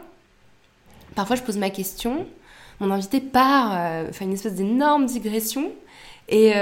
parfois 1.14 1.36
je 1.36 1.44
pose 1.44 1.58
ma 1.58 1.70
question, 1.70 2.26
mon 2.80 2.90
invité 2.90 3.22
part, 3.22 3.78
fait 4.12 4.26
une 4.26 4.34
espèce 4.34 4.56
d'énorme 4.56 5.06
digression, 5.06 5.72
et, 6.30 6.54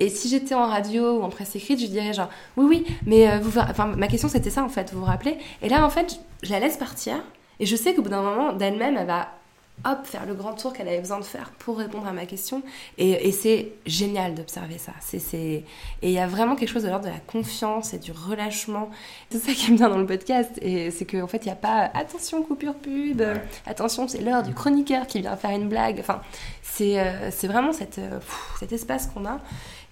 et, 0.00 0.08
si 0.08 0.28
j'étais 0.28 0.54
en 0.54 0.66
radio 0.66 1.18
ou 1.18 1.22
en 1.22 1.28
presse 1.28 1.56
écrite, 1.56 1.80
je 1.80 1.86
dirais 1.86 2.12
genre 2.12 2.28
oui 2.56 2.66
oui, 2.68 2.96
mais 3.06 3.38
vous, 3.38 3.58
enfin 3.58 3.86
ma 3.86 4.06
question 4.06 4.28
c'était 4.28 4.50
ça 4.50 4.62
en 4.62 4.68
fait, 4.68 4.92
vous 4.92 5.00
vous 5.00 5.06
rappelez? 5.06 5.36
Et 5.62 5.68
là 5.68 5.84
en 5.84 5.90
fait, 5.90 6.20
je 6.42 6.50
la 6.50 6.60
laisse 6.60 6.76
partir. 6.76 7.16
Et 7.60 7.66
je 7.66 7.74
sais 7.74 7.94
qu'au 7.94 8.02
bout 8.02 8.10
d'un 8.10 8.22
moment, 8.22 8.52
d'elle-même, 8.52 8.96
elle 8.96 9.06
va 9.06 9.37
hop, 9.84 10.04
faire 10.04 10.26
le 10.26 10.34
grand 10.34 10.54
tour 10.54 10.72
qu'elle 10.72 10.88
avait 10.88 11.00
besoin 11.00 11.18
de 11.18 11.24
faire 11.24 11.50
pour 11.58 11.78
répondre 11.78 12.06
à 12.06 12.12
ma 12.12 12.26
question. 12.26 12.62
Et, 12.96 13.32
c'est 13.32 13.72
génial 13.86 14.34
d'observer 14.34 14.78
ça. 14.78 14.92
C'est, 15.00 15.34
Et 15.34 15.64
il 16.02 16.10
y 16.10 16.18
a 16.18 16.26
vraiment 16.26 16.56
quelque 16.56 16.70
chose 16.70 16.82
de 16.82 16.88
l'ordre 16.88 17.06
de 17.06 17.10
la 17.10 17.20
confiance 17.20 17.94
et 17.94 17.98
du 17.98 18.12
relâchement. 18.12 18.90
C'est 19.30 19.38
ça 19.38 19.52
qui 19.52 19.70
est 19.70 19.74
bien 19.74 19.88
dans 19.88 19.98
le 19.98 20.06
podcast. 20.06 20.50
Et 20.62 20.90
c'est 20.90 21.04
qu'en 21.04 21.22
en 21.22 21.26
fait, 21.26 21.38
il 21.44 21.48
n'y 21.48 21.52
a 21.52 21.56
pas 21.56 21.90
attention, 21.94 22.42
coupure 22.42 22.74
pub, 22.74 23.22
attention, 23.66 24.08
c'est 24.08 24.20
l'heure 24.20 24.42
du 24.42 24.54
chroniqueur 24.54 25.06
qui 25.06 25.20
vient 25.20 25.36
faire 25.36 25.50
une 25.50 25.68
blague. 25.68 25.98
Enfin, 26.00 26.20
c'est, 26.62 26.98
euh, 26.98 27.30
vraiment 27.44 27.72
cette, 27.72 27.98
euh, 27.98 28.20
cet 28.58 28.72
espace 28.72 29.06
qu'on 29.06 29.24
a. 29.26 29.40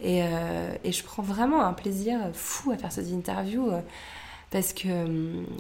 Et, 0.00 0.22
euh, 0.22 0.74
et, 0.84 0.92
je 0.92 1.02
prends 1.02 1.22
vraiment 1.22 1.62
un 1.62 1.72
plaisir 1.72 2.18
fou 2.32 2.70
à 2.70 2.76
faire 2.76 2.92
ces 2.92 3.12
interviews. 3.14 3.70
parce 4.50 4.72
que 4.72 4.88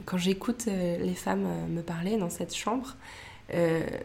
quand 0.04 0.16
j'écoute 0.16 0.66
les 0.66 1.14
femmes 1.14 1.46
me 1.68 1.82
parler 1.82 2.16
dans 2.16 2.30
cette 2.30 2.54
chambre, 2.54 2.96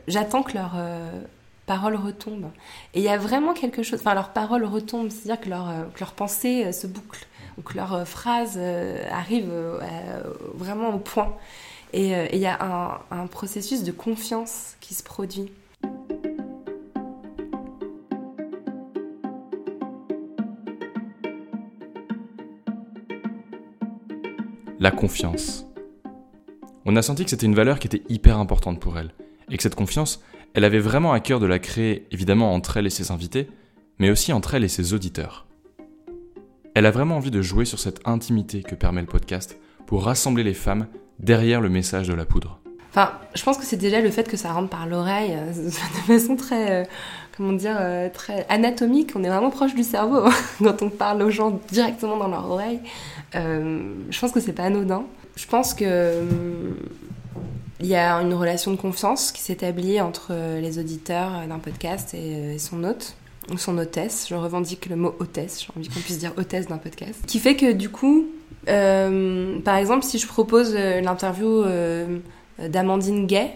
j'attends 0.07 0.43
que 0.43 0.53
leurs 0.53 0.75
euh, 0.75 1.21
paroles 1.65 1.95
retombent. 1.95 2.51
Et 2.93 2.99
il 2.99 3.03
y 3.03 3.09
a 3.09 3.17
vraiment 3.17 3.53
quelque 3.53 3.83
chose, 3.83 3.99
enfin 3.99 4.13
leurs 4.13 4.29
paroles 4.29 4.65
retombent, 4.65 5.09
c'est-à-dire 5.09 5.41
que, 5.41 5.49
leur, 5.49 5.69
euh, 5.69 5.83
que 5.93 5.99
leurs 5.99 6.13
pensées 6.13 6.71
se 6.71 6.87
bouclent, 6.87 7.25
ou 7.57 7.61
que 7.61 7.75
leurs 7.75 8.07
phrases 8.07 8.59
arrivent 9.11 9.51
vraiment 10.53 10.89
au 10.89 10.99
point. 10.99 11.35
Et 11.93 12.13
il 12.33 12.39
y 12.39 12.45
a 12.45 13.01
un 13.11 13.27
processus 13.27 13.83
de 13.83 13.91
confiance 13.91 14.77
qui 14.79 14.93
se 14.93 15.03
produit. 15.03 15.51
La 24.79 24.89
confiance. 24.89 25.67
On 26.85 26.95
a 26.95 27.01
senti 27.01 27.25
que 27.25 27.29
c'était 27.29 27.45
une 27.45 27.53
valeur 27.53 27.77
qui 27.77 27.87
était 27.87 28.01
hyper 28.09 28.39
importante 28.39 28.79
pour 28.79 28.97
elle 28.97 29.13
et 29.51 29.57
que 29.57 29.63
cette 29.63 29.75
confiance, 29.75 30.21
elle 30.53 30.63
avait 30.63 30.79
vraiment 30.79 31.13
à 31.13 31.19
cœur 31.19 31.39
de 31.39 31.45
la 31.45 31.59
créer 31.59 32.07
évidemment 32.11 32.53
entre 32.53 32.77
elle 32.77 32.87
et 32.87 32.89
ses 32.89 33.11
invités, 33.11 33.47
mais 33.99 34.09
aussi 34.09 34.33
entre 34.33 34.55
elle 34.55 34.63
et 34.63 34.69
ses 34.69 34.93
auditeurs. 34.93 35.45
Elle 36.73 36.85
a 36.85 36.91
vraiment 36.91 37.17
envie 37.17 37.31
de 37.31 37.41
jouer 37.41 37.65
sur 37.65 37.79
cette 37.79 37.99
intimité 38.05 38.63
que 38.63 38.75
permet 38.75 39.01
le 39.01 39.07
podcast 39.07 39.59
pour 39.85 40.05
rassembler 40.05 40.43
les 40.43 40.53
femmes 40.53 40.87
derrière 41.19 41.61
le 41.61 41.69
message 41.69 42.07
de 42.07 42.13
la 42.13 42.25
poudre. 42.25 42.61
Enfin, 42.91 43.13
je 43.35 43.43
pense 43.43 43.57
que 43.57 43.65
c'est 43.65 43.77
déjà 43.77 44.01
le 44.01 44.09
fait 44.09 44.27
que 44.27 44.35
ça 44.35 44.51
rentre 44.51 44.69
par 44.69 44.85
l'oreille 44.85 45.33
euh, 45.33 45.51
de 45.65 45.71
façon 46.19 46.35
très, 46.35 46.71
euh, 46.71 46.85
comment 47.35 47.53
dire, 47.53 47.77
euh, 47.79 48.09
très 48.09 48.45
anatomique. 48.49 49.11
On 49.15 49.23
est 49.23 49.29
vraiment 49.29 49.49
proche 49.49 49.75
du 49.75 49.83
cerveau 49.83 50.29
quand 50.59 50.81
on 50.81 50.89
parle 50.89 51.21
aux 51.21 51.29
gens 51.29 51.59
directement 51.71 52.17
dans 52.17 52.27
leur 52.27 52.49
oreille. 52.49 52.79
je 53.33 54.19
pense 54.19 54.31
que 54.31 54.39
c'est 54.39 54.53
pas 54.53 54.63
anodin. 54.63 55.03
Je 55.37 55.47
pense 55.47 55.73
que 55.73 56.25
il 57.81 57.87
y 57.87 57.95
a 57.95 58.15
une 58.15 58.33
relation 58.33 58.71
de 58.71 58.77
confiance 58.77 59.31
qui 59.31 59.41
s'établit 59.41 59.99
entre 59.99 60.33
les 60.59 60.79
auditeurs 60.79 61.47
d'un 61.47 61.59
podcast 61.59 62.13
et 62.13 62.57
son 62.59 62.83
hôte, 62.83 63.15
ou 63.49 63.57
son 63.57 63.77
hôtesse. 63.77 64.27
Je 64.29 64.35
revendique 64.35 64.87
le 64.87 64.95
mot 64.95 65.15
hôtesse, 65.19 65.61
j'ai 65.61 65.67
envie 65.75 65.89
qu'on 65.89 65.99
puisse 65.99 66.19
dire 66.19 66.33
hôtesse 66.37 66.67
d'un 66.67 66.77
podcast. 66.77 67.23
Qui 67.25 67.39
fait 67.39 67.55
que 67.55 67.71
du 67.71 67.89
coup, 67.89 68.27
euh, 68.67 69.59
par 69.61 69.77
exemple, 69.77 70.05
si 70.05 70.19
je 70.19 70.27
propose 70.27 70.73
euh, 70.75 71.01
l'interview 71.01 71.63
euh, 71.63 72.19
d'Amandine 72.59 73.25
Gay, 73.25 73.51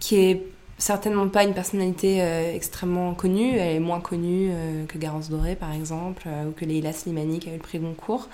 qui 0.00 0.16
est 0.16 0.42
certainement 0.78 1.28
pas 1.28 1.44
une 1.44 1.54
personnalité 1.54 2.18
extrêmement 2.54 3.14
connue, 3.14 3.52
elle 3.52 3.76
est 3.76 3.80
moins 3.80 4.00
connue 4.00 4.50
que 4.88 4.98
Garance 4.98 5.30
Doré 5.30 5.54
par 5.54 5.72
exemple, 5.72 6.26
ou 6.48 6.50
que 6.50 6.64
Leila 6.64 6.92
Slimani 6.92 7.38
qui 7.38 7.50
a 7.50 7.52
eu 7.52 7.56
le 7.56 7.62
prix 7.62 7.78
Goncourt, 7.78 8.28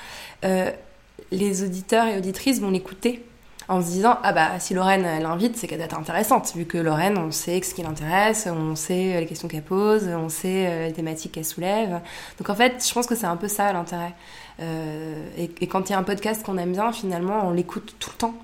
les 1.31 1.63
auditeurs 1.63 2.07
et 2.07 2.17
auditrices 2.17 2.63
vont 2.63 2.71
l'écouter 2.71 3.23
en 3.69 3.83
se 3.83 3.89
disant 3.89 4.19
ah 4.23 4.33
bah 4.33 4.59
si 4.59 4.73
Lorraine 4.73 5.07
l'invite 5.23 5.57
c'est 5.57 5.67
qu'elle 5.67 5.79
doit 5.79 5.87
être 5.87 5.99
intéressante 5.99 6.53
vu 6.57 6.65
que 6.65 6.79
Lorraine 6.79 7.19
on 7.19 7.31
sait 7.31 7.61
ce 7.63 7.75
qui 7.75 7.83
l'intéresse 7.83 8.49
on 8.51 8.75
sait 8.75 9.15
euh, 9.15 9.21
les 9.21 9.27
questions 9.27 9.47
qu'elle 9.47 9.63
pose 9.63 10.09
on 10.09 10.31
sait 10.31 10.67
euh, 10.67 10.87
les 10.87 10.93
thématiques 10.93 11.33
qu'elle 11.33 11.45
soulève 11.45 12.01
donc 12.39 12.49
en 12.49 12.55
fait 12.55 12.85
je 12.87 12.93
pense 12.93 13.07
que 13.07 13.15
c'est 13.15 13.27
un 13.27 13.37
peu 13.37 13.49
ça 13.49 13.73
l'intérêt 13.73 14.15
euh, 14.61 15.23
et, 15.37 15.67
quand 15.67 15.89
il 15.89 15.93
y 15.93 15.95
a 15.95 15.99
un 15.99 16.03
podcast 16.03 16.45
qu'on 16.45 16.57
aime 16.57 16.73
bien 16.73 16.93
finalement 16.93 17.47
on 17.47 17.51
l'écoute 17.53 17.95
tout 17.99 18.11
le 18.15 18.19
temps 18.19 18.35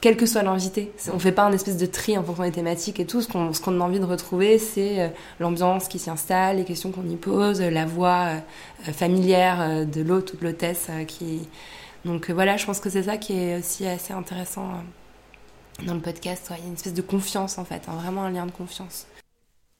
quel 0.00 0.16
que 0.16 0.24
soit 0.24 0.42
l'invité. 0.42 0.92
On 1.12 1.18
fait 1.18 1.30
pas 1.30 1.42
un 1.42 1.52
espèce 1.52 1.76
de 1.76 1.84
tri 1.84 2.16
en 2.16 2.24
fonction 2.24 2.42
des 2.42 2.52
thématiques 2.52 3.00
et 3.00 3.04
tout. 3.04 3.20
Ce 3.20 3.28
qu'on 3.28 3.80
a 3.80 3.84
envie 3.84 4.00
de 4.00 4.06
retrouver, 4.06 4.58
c'est 4.58 5.12
l'ambiance 5.40 5.88
qui 5.88 5.98
s'y 5.98 6.08
installe, 6.08 6.56
les 6.56 6.64
questions 6.64 6.90
qu'on 6.90 7.06
y 7.06 7.16
pose, 7.16 7.60
la 7.60 7.84
voix 7.84 8.28
familière 8.94 9.84
de 9.84 10.00
l'hôte 10.00 10.32
ou 10.32 10.36
de 10.38 10.44
l'hôtesse 10.44 10.88
qui, 11.06 11.46
donc 12.04 12.30
euh, 12.30 12.32
voilà, 12.32 12.56
je 12.56 12.66
pense 12.66 12.80
que 12.80 12.90
c'est 12.90 13.04
ça 13.04 13.16
qui 13.16 13.34
est 13.34 13.58
aussi 13.58 13.86
assez 13.86 14.12
intéressant 14.12 14.70
euh, 14.70 15.84
dans 15.86 15.94
le 15.94 16.00
podcast. 16.00 16.52
Il 16.56 16.60
y 16.60 16.64
a 16.64 16.66
une 16.66 16.74
espèce 16.74 16.94
de 16.94 17.02
confiance 17.02 17.58
en 17.58 17.64
fait, 17.64 17.88
hein, 17.88 17.96
vraiment 17.96 18.24
un 18.24 18.30
lien 18.30 18.46
de 18.46 18.52
confiance. 18.52 19.06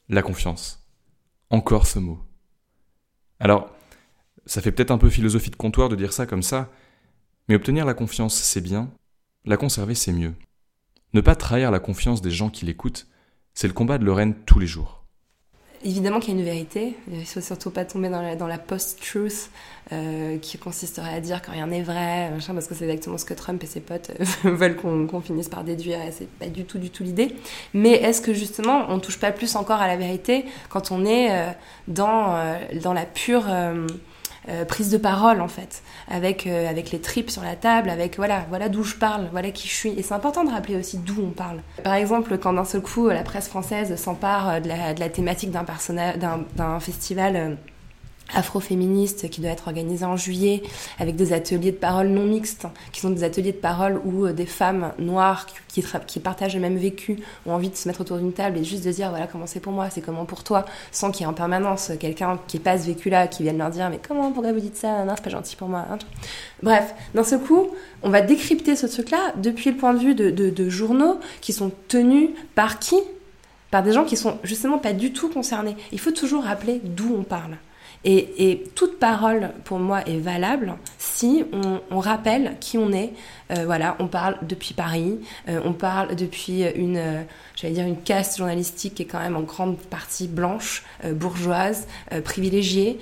La 0.09 0.21
confiance. 0.21 0.83
Encore 1.49 1.87
ce 1.87 1.99
mot. 1.99 2.19
Alors, 3.39 3.71
ça 4.45 4.61
fait 4.61 4.71
peut-être 4.71 4.91
un 4.91 4.97
peu 4.97 5.09
philosophie 5.09 5.49
de 5.49 5.55
comptoir 5.55 5.89
de 5.89 5.95
dire 5.95 6.13
ça 6.13 6.25
comme 6.25 6.43
ça, 6.43 6.69
mais 7.47 7.55
obtenir 7.55 7.85
la 7.85 7.93
confiance, 7.93 8.35
c'est 8.35 8.61
bien, 8.61 8.91
la 9.45 9.57
conserver, 9.57 9.95
c'est 9.95 10.13
mieux. 10.13 10.33
Ne 11.13 11.21
pas 11.21 11.35
trahir 11.35 11.71
la 11.71 11.79
confiance 11.79 12.21
des 12.21 12.31
gens 12.31 12.49
qui 12.49 12.65
l'écoutent, 12.65 13.07
c'est 13.53 13.67
le 13.67 13.73
combat 13.73 13.97
de 13.97 14.05
Lorraine 14.05 14.35
tous 14.45 14.59
les 14.59 14.67
jours. 14.67 15.00
Évidemment 15.83 16.19
qu'il 16.19 16.33
y 16.33 16.37
a 16.37 16.39
une 16.39 16.45
vérité. 16.45 16.95
Il 17.11 17.19
ne 17.19 17.25
faut 17.25 17.41
surtout 17.41 17.71
pas 17.71 17.85
tomber 17.85 18.09
dans 18.09 18.47
la, 18.47 18.57
post-truth 18.57 19.49
euh, 19.91 20.37
qui 20.37 20.57
consisterait 20.57 21.13
à 21.13 21.19
dire 21.19 21.41
que 21.41 21.49
rien 21.49 21.67
n'est 21.67 21.81
vrai, 21.81 22.31
parce 22.45 22.67
que 22.67 22.75
c'est 22.75 22.85
exactement 22.85 23.17
ce 23.17 23.25
que 23.25 23.33
Trump 23.33 23.63
et 23.63 23.65
ses 23.65 23.79
potes 23.79 24.11
euh, 24.45 24.49
veulent 24.51 24.75
qu'on 24.75 25.21
finisse 25.21 25.49
par 25.49 25.63
déduire. 25.63 25.99
Et 26.01 26.11
c'est 26.11 26.29
pas 26.29 26.47
du 26.47 26.65
tout, 26.65 26.77
du 26.77 26.91
tout 26.91 27.03
l'idée. 27.03 27.35
Mais 27.73 27.93
est-ce 27.93 28.21
que 28.21 28.33
justement, 28.33 28.85
on 28.89 28.99
touche 28.99 29.19
pas 29.19 29.31
plus 29.31 29.55
encore 29.55 29.81
à 29.81 29.87
la 29.87 29.97
vérité 29.97 30.45
quand 30.69 30.91
on 30.91 31.03
est 31.05 31.31
euh, 31.31 31.51
dans, 31.87 32.55
dans 32.81 32.93
la 32.93 33.05
pure 33.05 33.45
euh, 34.49 34.65
prise 34.65 34.89
de 34.89 34.97
parole 34.97 35.39
en 35.39 35.47
fait, 35.47 35.83
avec, 36.07 36.47
euh, 36.47 36.67
avec 36.67 36.91
les 36.91 36.99
tripes 36.99 37.29
sur 37.29 37.43
la 37.43 37.55
table, 37.55 37.89
avec 37.89 38.15
voilà, 38.15 38.45
voilà 38.49 38.69
d'où 38.69 38.83
je 38.83 38.95
parle, 38.95 39.27
voilà 39.31 39.51
qui 39.51 39.67
je 39.67 39.73
suis. 39.73 39.89
Et 39.91 40.01
c'est 40.01 40.15
important 40.15 40.43
de 40.43 40.49
rappeler 40.49 40.75
aussi 40.77 40.97
d'où 40.97 41.21
on 41.21 41.29
parle. 41.29 41.61
Par 41.83 41.93
exemple, 41.93 42.37
quand 42.37 42.53
d'un 42.53 42.65
seul 42.65 42.81
coup 42.81 43.07
la 43.09 43.23
presse 43.23 43.47
française 43.47 43.95
s'empare 43.95 44.49
euh, 44.49 44.59
de 44.59 44.67
la, 44.67 44.93
de 44.93 44.99
la 44.99 45.09
thématique 45.09 45.51
d'un 45.51 45.65
d'un 46.55 46.79
festival 46.79 47.57
afroféministe 48.35 49.29
qui 49.29 49.41
doit 49.41 49.51
être 49.51 49.67
organisé 49.67 50.05
en 50.05 50.17
juillet 50.17 50.63
avec 50.99 51.15
des 51.15 51.33
ateliers 51.33 51.71
de 51.71 51.77
parole 51.77 52.07
non 52.07 52.23
mixtes 52.23 52.67
qui 52.91 53.01
sont 53.01 53.09
des 53.09 53.23
ateliers 53.23 53.51
de 53.51 53.57
parole 53.57 54.01
où 54.05 54.25
euh, 54.25 54.33
des 54.33 54.45
femmes 54.45 54.93
noires 54.99 55.45
qui, 55.67 55.83
qui, 56.07 56.19
partagent 56.19 56.55
le 56.55 56.61
même 56.61 56.77
vécu 56.77 57.17
ont 57.45 57.53
envie 57.53 57.69
de 57.69 57.75
se 57.75 57.87
mettre 57.87 58.01
autour 58.01 58.17
d'une 58.17 58.33
table 58.33 58.57
et 58.57 58.63
juste 58.63 58.85
de 58.85 58.91
dire 58.91 59.09
voilà 59.09 59.27
comment 59.27 59.47
c'est 59.47 59.59
pour 59.59 59.73
moi, 59.73 59.89
c'est 59.89 60.01
comment 60.01 60.25
pour 60.25 60.43
toi 60.43 60.65
sans 60.91 61.11
qu'il 61.11 61.21
y 61.21 61.23
ait 61.23 61.31
en 61.31 61.33
permanence 61.33 61.91
quelqu'un 61.99 62.39
qui 62.47 62.57
n'est 62.57 62.63
pas 62.63 62.77
ce 62.77 62.85
vécu 62.85 63.09
là 63.09 63.27
qui 63.27 63.43
vienne 63.43 63.57
leur 63.57 63.69
dire 63.69 63.89
mais 63.89 63.99
comment 64.05 64.31
pourquoi 64.31 64.51
vous 64.53 64.59
dites 64.59 64.77
ça 64.77 65.03
non 65.05 65.13
c'est 65.15 65.23
pas 65.23 65.29
gentil 65.29 65.55
pour 65.55 65.67
moi 65.67 65.85
hein. 65.89 65.97
bref 66.61 66.93
d'un 67.13 67.23
seul 67.23 67.39
coup 67.39 67.67
on 68.03 68.09
va 68.09 68.21
décrypter 68.21 68.75
ce 68.75 68.87
truc 68.87 69.11
là 69.11 69.33
depuis 69.37 69.71
le 69.71 69.77
point 69.77 69.93
de 69.93 69.99
vue 69.99 70.15
de, 70.15 70.29
de 70.31 70.69
journaux 70.69 71.19
qui 71.41 71.53
sont 71.53 71.71
tenus 71.87 72.29
par 72.55 72.79
qui? 72.79 72.95
Par 73.69 73.83
des 73.83 73.93
gens 73.93 74.03
qui 74.03 74.17
sont 74.17 74.37
justement 74.43 74.77
pas 74.77 74.91
du 74.91 75.13
tout 75.13 75.29
concernés. 75.29 75.77
Il 75.91 75.99
faut 75.99 76.11
toujours 76.11 76.43
rappeler 76.43 76.81
d'où 76.83 77.15
on 77.17 77.23
parle 77.23 77.57
et, 78.03 78.63
toute 78.75 78.97
parole, 78.97 79.51
pour 79.63 79.77
moi, 79.77 80.01
est 80.07 80.17
valable 80.17 80.75
si 80.97 81.43
on, 81.91 81.99
rappelle 81.99 82.57
qui 82.59 82.77
on 82.77 82.91
est. 82.91 83.13
Euh, 83.51 83.65
voilà, 83.65 83.95
on 83.99 84.07
parle 84.07 84.37
depuis 84.41 84.73
Paris, 84.73 85.19
euh, 85.47 85.59
on 85.65 85.73
parle 85.73 86.15
depuis 86.15 86.63
une, 86.63 86.97
euh, 86.97 87.21
j'allais 87.55 87.75
dire, 87.75 87.85
une 87.85 88.01
caste 88.01 88.37
journalistique 88.37 88.95
qui 88.95 89.03
est 89.03 89.05
quand 89.05 89.19
même 89.19 89.35
en 89.35 89.41
grande 89.41 89.77
partie 89.77 90.27
blanche, 90.27 90.83
bourgeoise, 91.03 91.87
privilégiée. 92.23 92.99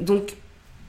donc, 0.00 0.36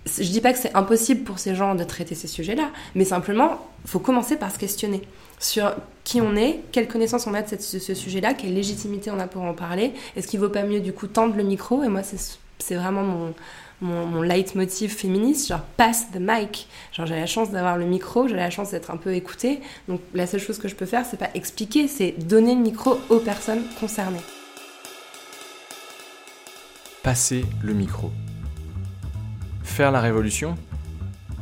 je 0.05 0.29
dis 0.29 0.41
pas 0.41 0.53
que 0.53 0.59
c'est 0.59 0.75
impossible 0.75 1.23
pour 1.23 1.39
ces 1.39 1.55
gens 1.55 1.73
de 1.73 1.83
traiter 1.83 2.13
ces 2.13 2.27
sujets-là, 2.27 2.69
mais 2.93 3.05
simplement, 3.05 3.59
faut 3.85 3.99
commencer 3.99 4.37
par 4.37 4.51
se 4.51 4.59
questionner 4.59 5.01
sur 5.39 5.73
qui 6.03 6.21
on 6.21 6.35
est, 6.35 6.61
quelle 6.71 6.87
connaissance 6.87 7.25
on 7.27 7.33
a 7.33 7.41
de 7.41 7.59
ce, 7.59 7.79
ce 7.79 7.93
sujet-là, 7.93 8.33
quelle 8.33 8.53
légitimité 8.53 9.11
on 9.11 9.19
a 9.19 9.27
pour 9.27 9.41
en 9.41 9.53
parler. 9.53 9.93
Est-ce 10.15 10.27
qu'il 10.27 10.39
vaut 10.39 10.49
pas 10.49 10.63
mieux 10.63 10.79
du 10.79 10.93
coup 10.93 11.07
tendre 11.07 11.35
le 11.35 11.43
micro 11.43 11.83
Et 11.83 11.87
moi, 11.87 12.03
c'est 12.03 12.37
c'est 12.59 12.75
vraiment 12.75 13.03
mon, 13.03 13.33
mon, 13.81 14.21
leitmotiv 14.21 14.91
féministe, 14.91 15.50
genre 15.50 15.62
pass 15.77 16.12
the 16.12 16.19
mic. 16.19 16.67
Genre 16.93 17.05
j'ai 17.05 17.15
la 17.15 17.25
chance 17.25 17.51
d'avoir 17.51 17.77
le 17.77 17.85
micro, 17.85 18.27
j'ai 18.27 18.35
la 18.35 18.50
chance 18.50 18.71
d'être 18.71 18.91
un 18.91 18.97
peu 18.97 19.13
écoutée. 19.13 19.62
Donc 19.88 20.01
la 20.13 20.27
seule 20.27 20.39
chose 20.39 20.57
que 20.57 20.67
je 20.67 20.75
peux 20.75 20.85
faire, 20.85 21.05
c'est 21.05 21.17
pas 21.17 21.29
expliquer, 21.33 21.88
c'est 21.88 22.12
donner 22.12 22.55
le 22.55 22.62
micro 22.62 23.00
aux 23.09 23.19
personnes 23.19 23.63
concernées. 23.79 24.21
Passer 27.03 27.45
le 27.62 27.74
micro. 27.74 28.12
Faire 29.63 29.91
la 29.91 30.01
révolution, 30.01 30.55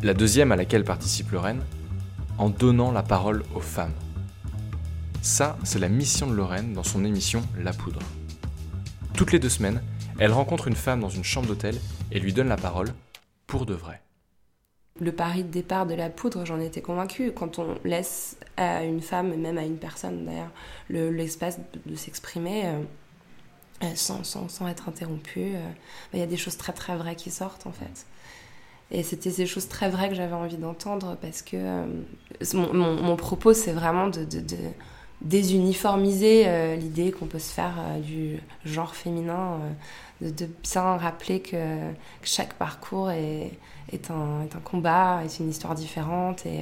la 0.02 0.14
deuxième 0.14 0.52
à 0.52 0.56
laquelle 0.56 0.84
participe 0.84 1.32
Lorraine, 1.32 1.62
en 2.38 2.50
donnant 2.50 2.92
la 2.92 3.04
parole 3.04 3.44
aux 3.56 3.62
femmes. 3.62 3.94
Ça, 5.22 5.58
c'est 5.64 5.80
la 5.80 5.88
mission 5.88 6.28
de 6.28 6.34
Lorraine 6.34 6.74
dans 6.74 6.84
son 6.84 7.06
émission 7.06 7.44
La 7.64 7.72
Poudre. 7.72 8.02
Toutes 9.14 9.32
les 9.32 9.40
deux 9.40 9.50
semaines, 9.50 9.82
elle 10.20 10.32
rencontre 10.32 10.68
une 10.68 10.76
femme 10.76 11.00
dans 11.00 11.10
une 11.10 11.24
chambre 11.24 11.48
d'hôtel 11.48 11.76
et 12.12 12.20
lui 12.20 12.34
donne 12.34 12.48
la 12.48 12.58
parole 12.58 12.94
pour 13.48 13.66
de 13.66 13.74
vrai. 13.74 14.02
Le 15.00 15.12
pari 15.12 15.44
de 15.44 15.50
départ 15.50 15.88
de 15.88 15.96
la 15.96 16.10
poudre, 16.10 16.46
j'en 16.46 16.60
étais 16.60 16.82
convaincue. 16.82 17.32
Quand 17.32 17.58
on 17.58 17.76
laisse 17.84 18.38
à 18.58 18.84
une 18.84 19.02
femme, 19.02 19.36
même 19.36 19.58
à 19.58 19.64
une 19.64 19.78
personne 19.78 20.26
d'ailleurs, 20.26 20.52
l'espace 20.90 21.60
de, 21.86 21.96
s'exprimer 21.96 22.66
euh, 22.66 23.88
sans, 23.96 24.24
sans, 24.24 24.48
sans, 24.50 24.68
être 24.68 24.88
interrompu, 24.88 25.40
il 25.40 25.54
bah, 26.12 26.20
y 26.20 26.22
a 26.22 26.28
des 26.28 26.38
choses 26.38 26.58
très 26.58 26.74
très 26.74 26.96
vraies 26.96 27.16
qui 27.16 27.32
sortent 27.32 27.66
en 27.66 27.72
fait. 27.72 28.06
Et 28.92 29.02
c'était 29.02 29.32
ces 29.32 29.48
choses 29.48 29.68
très 29.68 29.90
vraies 29.90 30.10
que 30.10 30.16
j'avais 30.16 30.36
envie 30.36 30.58
d'entendre 30.58 31.18
parce 31.20 31.42
que 31.42 31.86
mon, 32.54 32.74
mon, 32.74 33.16
propos, 33.16 33.54
c'est 33.54 33.72
vraiment 33.72 34.08
de, 34.08 34.24
de 34.24 34.58
désuniformiser 35.24 36.44
euh, 36.48 36.76
l'idée 36.76 37.12
qu'on 37.12 37.28
peut 37.28 37.40
se 37.40 37.52
faire 37.52 37.76
euh, 37.80 38.00
du 38.00 38.40
genre 38.66 38.96
féminin, 38.96 39.60
euh, 40.22 40.32
de, 40.32 40.50
bien 40.64 40.98
rappeler 40.98 41.40
que, 41.42 41.80
chaque 42.24 42.54
parcours 42.54 43.10
est, 43.12 43.52
un, 44.10 44.48
combat, 44.64 45.22
est 45.24 45.40
une 45.40 45.50
histoire 45.50 45.76
différente 45.76 46.46
et, 46.46 46.62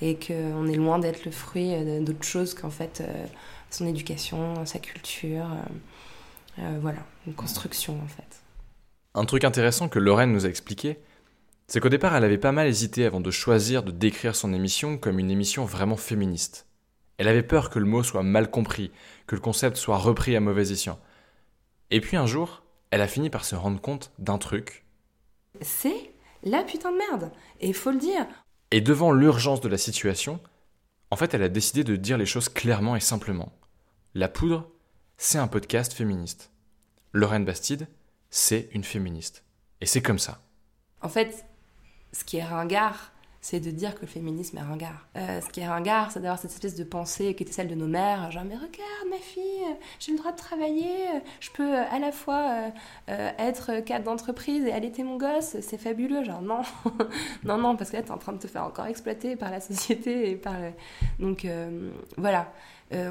et 0.00 0.16
qu'on 0.16 0.66
est 0.66 0.76
loin 0.76 0.98
d'être 0.98 1.24
le 1.24 1.30
fruit 1.30 1.74
d'autre 2.00 2.24
chose 2.24 2.54
qu'en 2.54 2.70
fait 2.70 3.02
son 3.68 3.86
éducation, 3.86 4.64
sa 4.64 4.78
culture, 4.78 5.44
voilà, 6.80 7.00
une 7.26 7.34
construction 7.34 8.00
en 8.02 8.08
fait. 8.08 8.42
Un 9.14 9.26
truc 9.26 9.44
intéressant 9.44 9.88
que 9.88 9.98
Lorraine 9.98 10.32
nous 10.32 10.46
a 10.46 10.48
expliqué, 10.48 10.98
c'est 11.66 11.80
qu'au 11.80 11.90
départ 11.90 12.16
elle 12.16 12.24
avait 12.24 12.38
pas 12.38 12.52
mal 12.52 12.66
hésité 12.66 13.04
avant 13.04 13.20
de 13.20 13.30
choisir 13.30 13.82
de 13.82 13.90
décrire 13.90 14.34
son 14.34 14.54
émission 14.54 14.96
comme 14.96 15.18
une 15.18 15.30
émission 15.30 15.66
vraiment 15.66 15.96
féministe. 15.96 16.66
Elle 17.18 17.28
avait 17.28 17.42
peur 17.42 17.70
que 17.70 17.78
le 17.78 17.86
mot 17.86 18.02
soit 18.02 18.22
mal 18.22 18.50
compris, 18.50 18.90
que 19.26 19.34
le 19.34 19.40
concept 19.40 19.76
soit 19.76 19.98
repris 19.98 20.36
à 20.36 20.40
mauvais 20.40 20.72
escient. 20.72 20.98
Et 21.90 22.00
puis 22.00 22.16
un 22.16 22.26
jour, 22.26 22.62
elle 22.90 23.00
a 23.00 23.08
fini 23.08 23.30
par 23.30 23.44
se 23.44 23.54
rendre 23.54 23.80
compte 23.80 24.12
d'un 24.18 24.38
truc. 24.38 24.84
C'est 25.60 26.12
la 26.42 26.62
putain 26.62 26.92
de 26.92 26.98
merde. 26.98 27.32
Et 27.60 27.68
il 27.68 27.74
faut 27.74 27.90
le 27.90 27.98
dire. 27.98 28.26
Et 28.70 28.80
devant 28.80 29.12
l'urgence 29.12 29.60
de 29.60 29.68
la 29.68 29.78
situation, 29.78 30.40
en 31.10 31.16
fait, 31.16 31.34
elle 31.34 31.42
a 31.42 31.48
décidé 31.48 31.84
de 31.84 31.96
dire 31.96 32.18
les 32.18 32.26
choses 32.26 32.48
clairement 32.48 32.96
et 32.96 33.00
simplement. 33.00 33.52
La 34.14 34.28
poudre, 34.28 34.70
c'est 35.16 35.38
un 35.38 35.46
podcast 35.46 35.92
féministe. 35.92 36.50
Lorraine 37.12 37.44
Bastide, 37.44 37.86
c'est 38.30 38.68
une 38.72 38.84
féministe. 38.84 39.44
Et 39.80 39.86
c'est 39.86 40.02
comme 40.02 40.18
ça. 40.18 40.40
En 41.02 41.08
fait, 41.08 41.46
ce 42.12 42.24
qui 42.24 42.38
est 42.38 42.44
ringard, 42.44 43.12
c'est 43.44 43.60
de 43.60 43.70
dire 43.70 43.94
que 43.94 44.00
le 44.00 44.06
féminisme 44.06 44.56
est 44.56 44.62
ringard. 44.62 45.06
Euh, 45.18 45.42
ce 45.42 45.50
qui 45.50 45.60
est 45.60 45.68
ringard, 45.68 46.10
c'est 46.10 46.20
d'avoir 46.20 46.38
cette 46.38 46.52
espèce 46.52 46.76
de 46.76 46.82
pensée 46.82 47.34
qui 47.34 47.42
était 47.42 47.52
celle 47.52 47.68
de 47.68 47.74
nos 47.74 47.86
mères, 47.86 48.30
genre 48.30 48.42
mais 48.42 48.54
regarde 48.54 49.10
ma 49.10 49.18
fille, 49.18 49.66
j'ai 50.00 50.12
le 50.12 50.18
droit 50.18 50.32
de 50.32 50.38
travailler, 50.38 50.96
je 51.40 51.50
peux 51.50 51.76
à 51.76 51.98
la 51.98 52.10
fois 52.10 52.70
euh, 53.10 53.30
être 53.36 53.84
cadre 53.84 54.06
d'entreprise 54.06 54.64
et 54.64 54.72
allaiter 54.72 55.02
mon 55.02 55.18
gosse, 55.18 55.58
c'est 55.60 55.76
fabuleux, 55.76 56.24
genre 56.24 56.40
non, 56.40 56.62
non, 57.44 57.58
non, 57.58 57.76
parce 57.76 57.90
que 57.90 57.98
là 57.98 58.02
t'es 58.02 58.12
en 58.12 58.16
train 58.16 58.32
de 58.32 58.38
te 58.38 58.46
faire 58.46 58.64
encore 58.64 58.86
exploiter 58.86 59.36
par 59.36 59.50
la 59.50 59.60
société 59.60 60.30
et 60.30 60.36
par... 60.36 60.54
Donc 61.18 61.44
euh, 61.44 61.90
voilà, 62.16 62.50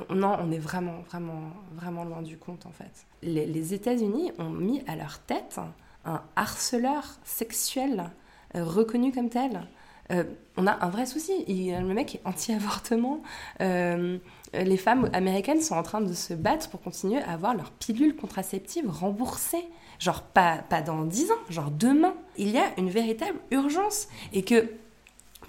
non, 0.09 0.35
on 0.41 0.51
est 0.51 0.57
vraiment, 0.57 1.01
vraiment, 1.11 1.51
vraiment 1.75 2.05
loin 2.05 2.23
du 2.23 2.39
compte 2.39 2.65
en 2.65 2.71
fait. 2.71 3.05
Les 3.21 3.75
États-Unis 3.75 4.31
ont 4.39 4.49
mis 4.49 4.81
à 4.87 4.95
leur 4.95 5.19
tête 5.19 5.59
un 6.05 6.23
harceleur 6.35 7.03
sexuel 7.23 8.09
reconnu 8.55 9.11
comme 9.11 9.29
tel. 9.29 9.67
Euh, 10.11 10.23
on 10.57 10.67
a 10.67 10.85
un 10.85 10.89
vrai 10.89 11.05
souci. 11.05 11.45
le 11.47 11.93
mec 11.93 12.15
est 12.15 12.21
anti-avortement. 12.25 13.21
Euh, 13.61 14.17
les 14.53 14.77
femmes 14.77 15.09
américaines 15.13 15.61
sont 15.61 15.75
en 15.75 15.83
train 15.83 16.01
de 16.01 16.13
se 16.13 16.33
battre 16.33 16.69
pour 16.69 16.81
continuer 16.81 17.21
à 17.21 17.31
avoir 17.31 17.55
leur 17.55 17.71
pilule 17.71 18.15
contraceptive 18.15 18.89
remboursée. 18.89 19.65
Genre 19.99 20.21
pas, 20.21 20.57
pas 20.69 20.81
dans 20.81 21.05
10 21.05 21.31
ans, 21.31 21.35
genre 21.49 21.71
demain. 21.71 22.13
Il 22.37 22.49
y 22.49 22.57
a 22.57 22.65
une 22.77 22.89
véritable 22.89 23.37
urgence. 23.51 24.07
Et 24.33 24.43
que 24.43 24.69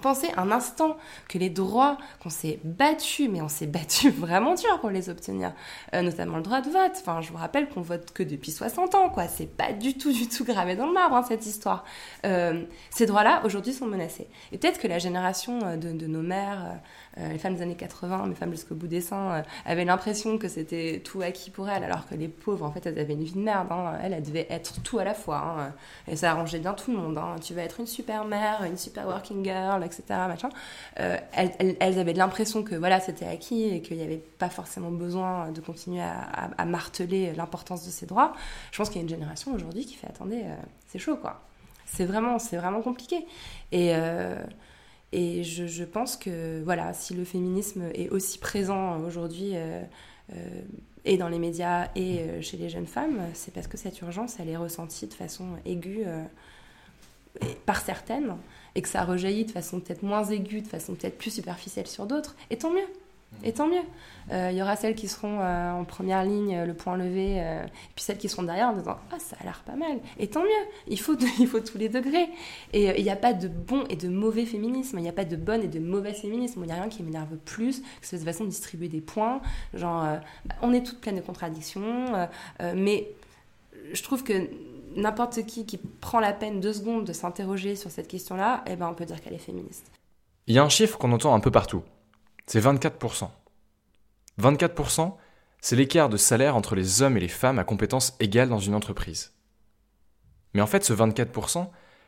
Pensez 0.05 0.29
un 0.37 0.51
instant 0.51 0.97
que 1.27 1.39
les 1.39 1.49
droits 1.49 1.97
qu'on 2.21 2.29
s'est 2.29 2.59
battus, 2.63 3.27
mais 3.27 3.41
on 3.41 3.47
s'est 3.47 3.65
battu 3.65 4.11
vraiment 4.11 4.53
dur 4.53 4.79
pour 4.79 4.91
les 4.91 5.09
obtenir, 5.09 5.51
euh, 5.95 6.03
notamment 6.03 6.37
le 6.37 6.43
droit 6.43 6.61
de 6.61 6.69
vote. 6.69 6.91
Enfin, 6.99 7.21
je 7.21 7.31
vous 7.31 7.39
rappelle 7.39 7.67
qu'on 7.67 7.81
vote 7.81 8.11
que 8.13 8.21
depuis 8.21 8.51
60 8.51 8.93
ans, 8.93 9.09
quoi. 9.09 9.27
C'est 9.27 9.47
pas 9.47 9.73
du 9.73 9.97
tout, 9.97 10.13
du 10.13 10.29
tout 10.29 10.45
gravé 10.45 10.75
dans 10.75 10.85
le 10.85 10.93
marbre, 10.93 11.15
hein, 11.15 11.25
cette 11.27 11.47
histoire. 11.47 11.85
Euh, 12.23 12.65
ces 12.91 13.07
droits-là, 13.07 13.41
aujourd'hui, 13.45 13.73
sont 13.73 13.87
menacés. 13.87 14.27
Et 14.51 14.59
peut-être 14.59 14.79
que 14.79 14.87
la 14.87 14.99
génération 14.99 15.57
euh, 15.63 15.75
de, 15.75 16.05
nos 16.05 16.21
mères, 16.21 16.79
les 17.17 17.39
femmes 17.39 17.55
des 17.55 17.63
années 17.63 17.75
80, 17.75 18.27
mes 18.27 18.35
femmes 18.35 18.51
jusqu'au 18.51 18.75
bout 18.75 18.87
des 18.87 19.01
seins, 19.01 19.41
avaient 19.65 19.85
l'impression 19.85 20.37
que 20.37 20.47
c'était 20.47 21.01
tout 21.03 21.21
acquis 21.21 21.49
pour 21.49 21.67
elles, 21.67 21.83
alors 21.83 22.07
que 22.07 22.13
les 22.13 22.27
pauvres, 22.27 22.65
en 22.65 22.71
fait, 22.71 22.85
elles 22.85 22.99
avaient 22.99 23.13
une 23.13 23.23
vie 23.23 23.31
de 23.33 23.39
merde. 23.39 23.69
Hein. 23.71 23.93
Elles, 24.03 24.13
elles 24.13 24.21
devaient 24.21 24.45
être 24.51 24.83
tout 24.83 24.99
à 24.99 25.03
la 25.03 25.15
fois. 25.15 25.37
Hein. 25.37 25.73
Et 26.07 26.15
ça 26.15 26.29
arrangeait 26.29 26.59
bien 26.59 26.73
tout 26.73 26.91
le 26.91 26.97
monde. 26.97 27.17
Hein. 27.17 27.37
Tu 27.41 27.55
vas 27.55 27.63
être 27.63 27.79
une 27.79 27.87
super 27.87 28.25
mère, 28.25 28.63
une 28.65 28.77
super 28.77 29.07
working 29.07 29.43
girl, 29.43 29.83
etc. 29.83 29.94
Euh, 30.99 31.17
elles, 31.33 31.77
elles, 31.79 31.99
avaient 31.99 32.13
l'impression 32.13 32.63
que 32.63 32.75
voilà, 32.75 32.99
c'était 32.99 33.25
acquis 33.25 33.63
et 33.63 33.81
qu'il 33.81 33.97
n'y 33.97 34.03
avait 34.03 34.17
pas 34.17 34.49
forcément 34.49 34.91
besoin 34.91 35.51
de 35.51 35.61
continuer 35.61 36.01
à, 36.01 36.65
marteler 36.65 37.33
l'importance 37.33 37.85
de 37.85 37.91
ces 37.91 38.05
droits. 38.05 38.33
Je 38.71 38.77
pense 38.77 38.89
qu'il 38.89 38.97
y 38.97 38.99
a 38.99 39.03
une 39.03 39.09
génération 39.09 39.53
aujourd'hui 39.53 39.85
qui 39.85 39.95
fait 39.95 40.07
attendez, 40.07 40.43
c'est 40.87 40.99
chaud 40.99 41.17
quoi. 41.17 41.41
C'est 41.85 42.05
vraiment, 42.05 42.39
c'est 42.39 42.57
vraiment 42.57 42.81
compliqué. 42.81 43.25
Et 43.71 43.93
et 45.15 45.43
je, 45.45 45.83
pense 45.85 46.17
que 46.17 46.61
voilà, 46.63 46.93
si 46.93 47.13
le 47.13 47.23
féminisme 47.23 47.83
est 47.93 48.09
aussi 48.09 48.37
présent 48.37 48.99
aujourd'hui 48.99 49.51
euh, 49.53 49.81
euh, 50.33 50.61
et 51.05 51.17
dans 51.17 51.29
les 51.29 51.39
médias 51.39 51.87
et 51.95 52.19
euh, 52.19 52.41
chez 52.41 52.57
les 52.57 52.67
jeunes 52.67 52.85
femmes, 52.85 53.21
c'est 53.33 53.53
parce 53.53 53.67
que 53.67 53.77
cette 53.77 54.01
urgence, 54.01 54.41
elle 54.41 54.49
est 54.49 54.57
ressentie 54.57 55.07
de 55.07 55.13
façon 55.13 55.45
aiguë 55.65 56.03
par 57.65 57.79
certaines 57.79 58.35
et 58.75 58.81
que 58.81 58.89
ça 58.89 59.03
rejaillit 59.03 59.45
de 59.45 59.51
façon 59.51 59.79
peut-être 59.79 60.03
moins 60.03 60.25
aiguë, 60.25 60.61
de 60.61 60.67
façon 60.67 60.95
peut-être 60.95 61.17
plus 61.17 61.31
superficielle 61.31 61.87
sur 61.87 62.05
d'autres. 62.05 62.35
Et 62.49 62.57
tant 62.57 62.71
mieux. 62.71 62.87
Et 63.43 63.53
tant 63.53 63.67
mieux. 63.67 63.83
Euh, 64.31 64.49
il 64.51 64.57
y 64.57 64.61
aura 64.61 64.75
celles 64.75 64.95
qui 64.95 65.07
seront 65.07 65.39
euh, 65.41 65.71
en 65.71 65.83
première 65.83 66.23
ligne, 66.23 66.63
le 66.63 66.73
point 66.73 66.95
levé, 66.95 67.37
et 67.37 67.65
puis 67.95 68.03
celles 68.03 68.17
qui 68.17 68.29
seront 68.29 68.43
derrière 68.43 68.69
en 68.69 68.73
disant 68.73 68.97
Ah, 69.11 69.19
ça 69.19 69.35
a 69.39 69.43
l'air 69.43 69.61
pas 69.65 69.75
mal. 69.75 69.99
Et 70.19 70.27
tant 70.27 70.41
mieux. 70.41 70.65
Il 70.87 70.99
faut, 70.99 71.15
il 71.39 71.47
faut 71.47 71.59
tous 71.59 71.77
les 71.77 71.89
degrés. 71.89 72.29
Et 72.73 72.97
il 72.97 73.03
n'y 73.03 73.09
a 73.09 73.15
pas 73.15 73.33
de 73.33 73.47
bon 73.47 73.83
et 73.89 73.95
de 73.95 74.09
mauvais 74.09 74.45
féminisme. 74.45 74.97
Il 74.99 75.03
n'y 75.03 75.09
a 75.09 75.13
pas 75.13 75.25
de 75.25 75.35
bonne 75.35 75.63
et 75.63 75.67
de 75.67 75.79
mauvais 75.79 76.13
féminisme. 76.13 76.61
Il 76.63 76.67
n'y 76.67 76.71
a 76.71 76.75
rien 76.75 76.89
qui 76.89 77.03
m'énerve 77.03 77.35
plus 77.37 77.81
que 77.81 78.07
cette 78.07 78.23
façon 78.23 78.45
de 78.45 78.49
distribuer 78.49 78.87
des 78.87 79.01
points. 79.01 79.41
Genre, 79.73 80.03
bah, 80.45 80.55
on 80.61 80.73
est 80.73 80.85
toutes 80.85 81.01
pleines 81.01 81.17
de 81.17 81.21
contradictions, 81.21 82.05
mais 82.59 83.09
je 83.93 84.03
trouve 84.03 84.23
que 84.23 84.49
n'importe 84.95 85.45
qui 85.45 85.65
qui 85.65 85.77
prend 85.77 86.19
la 86.19 86.33
peine 86.33 86.59
deux 86.59 86.73
secondes 86.73 87.05
de 87.05 87.13
s'interroger 87.13 87.75
sur 87.75 87.91
cette 87.91 88.07
question-là, 88.07 88.63
eh 88.67 88.75
ben, 88.75 88.87
on 88.87 88.93
peut 88.93 89.05
dire 89.05 89.21
qu'elle 89.21 89.33
est 89.33 89.37
féministe. 89.37 89.91
Il 90.47 90.55
y 90.55 90.59
a 90.59 90.63
un 90.63 90.69
chiffre 90.69 90.97
qu'on 90.97 91.11
entend 91.11 91.33
un 91.33 91.39
peu 91.39 91.51
partout 91.51 91.83
c'est 92.45 92.59
24%. 92.59 93.29
24%, 94.39 95.13
c'est 95.61 95.75
l'écart 95.75 96.09
de 96.09 96.17
salaire 96.17 96.55
entre 96.55 96.75
les 96.75 97.01
hommes 97.01 97.17
et 97.17 97.21
les 97.21 97.27
femmes 97.27 97.59
à 97.59 97.63
compétences 97.63 98.15
égales 98.19 98.49
dans 98.49 98.59
une 98.59 98.75
entreprise. 98.75 99.33
Mais 100.53 100.61
en 100.61 100.67
fait, 100.67 100.83
ce 100.83 100.93
24%, 100.93 101.67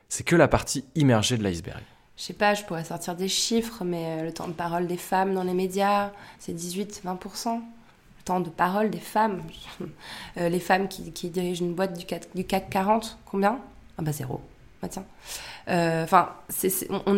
c'est 0.09 0.23
que 0.23 0.35
la 0.35 0.47
partie 0.47 0.85
immergée 0.95 1.37
de 1.37 1.43
l'iceberg. 1.43 1.83
Je 2.15 2.23
sais 2.23 2.33
pas, 2.33 2.53
je 2.53 2.63
pourrais 2.63 2.83
sortir 2.83 3.15
des 3.15 3.27
chiffres, 3.27 3.83
mais 3.83 4.21
euh, 4.21 4.23
le 4.25 4.33
temps 4.33 4.47
de 4.47 4.53
parole 4.53 4.87
des 4.87 4.97
femmes 4.97 5.35
dans 5.35 5.43
les 5.43 5.53
médias, 5.53 6.11
c'est 6.39 6.53
18-20%. 6.53 7.61
Temps 8.27 8.41
de 8.41 8.49
parole 8.49 8.89
des 8.89 8.99
femmes, 8.99 9.41
euh, 10.37 10.49
les 10.49 10.59
femmes 10.59 10.89
qui, 10.89 11.29
dirigent 11.29 11.63
une 11.63 11.73
boîte 11.73 11.97
du 11.97 12.05
du 12.35 12.43
CAC 12.43 12.69
40, 12.69 13.17
combien? 13.23 13.57
Ah 13.97 14.01
bah 14.01 14.11
zéro. 14.11 14.41
Bah 14.81 14.87
tiens. 14.89 15.05
Euh, 15.69 16.03
enfin, 16.03 16.29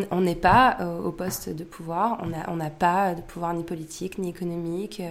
on 0.10 0.22
n'est 0.22 0.36
pas 0.36 0.78
euh, 0.80 1.00
au 1.00 1.12
poste 1.12 1.50
de 1.50 1.64
pouvoir, 1.64 2.24
on 2.48 2.56
n'a 2.56 2.70
pas 2.70 3.14
de 3.14 3.22
pouvoir 3.22 3.54
ni 3.54 3.64
politique 3.64 4.18
ni 4.18 4.30
économique. 4.30 5.02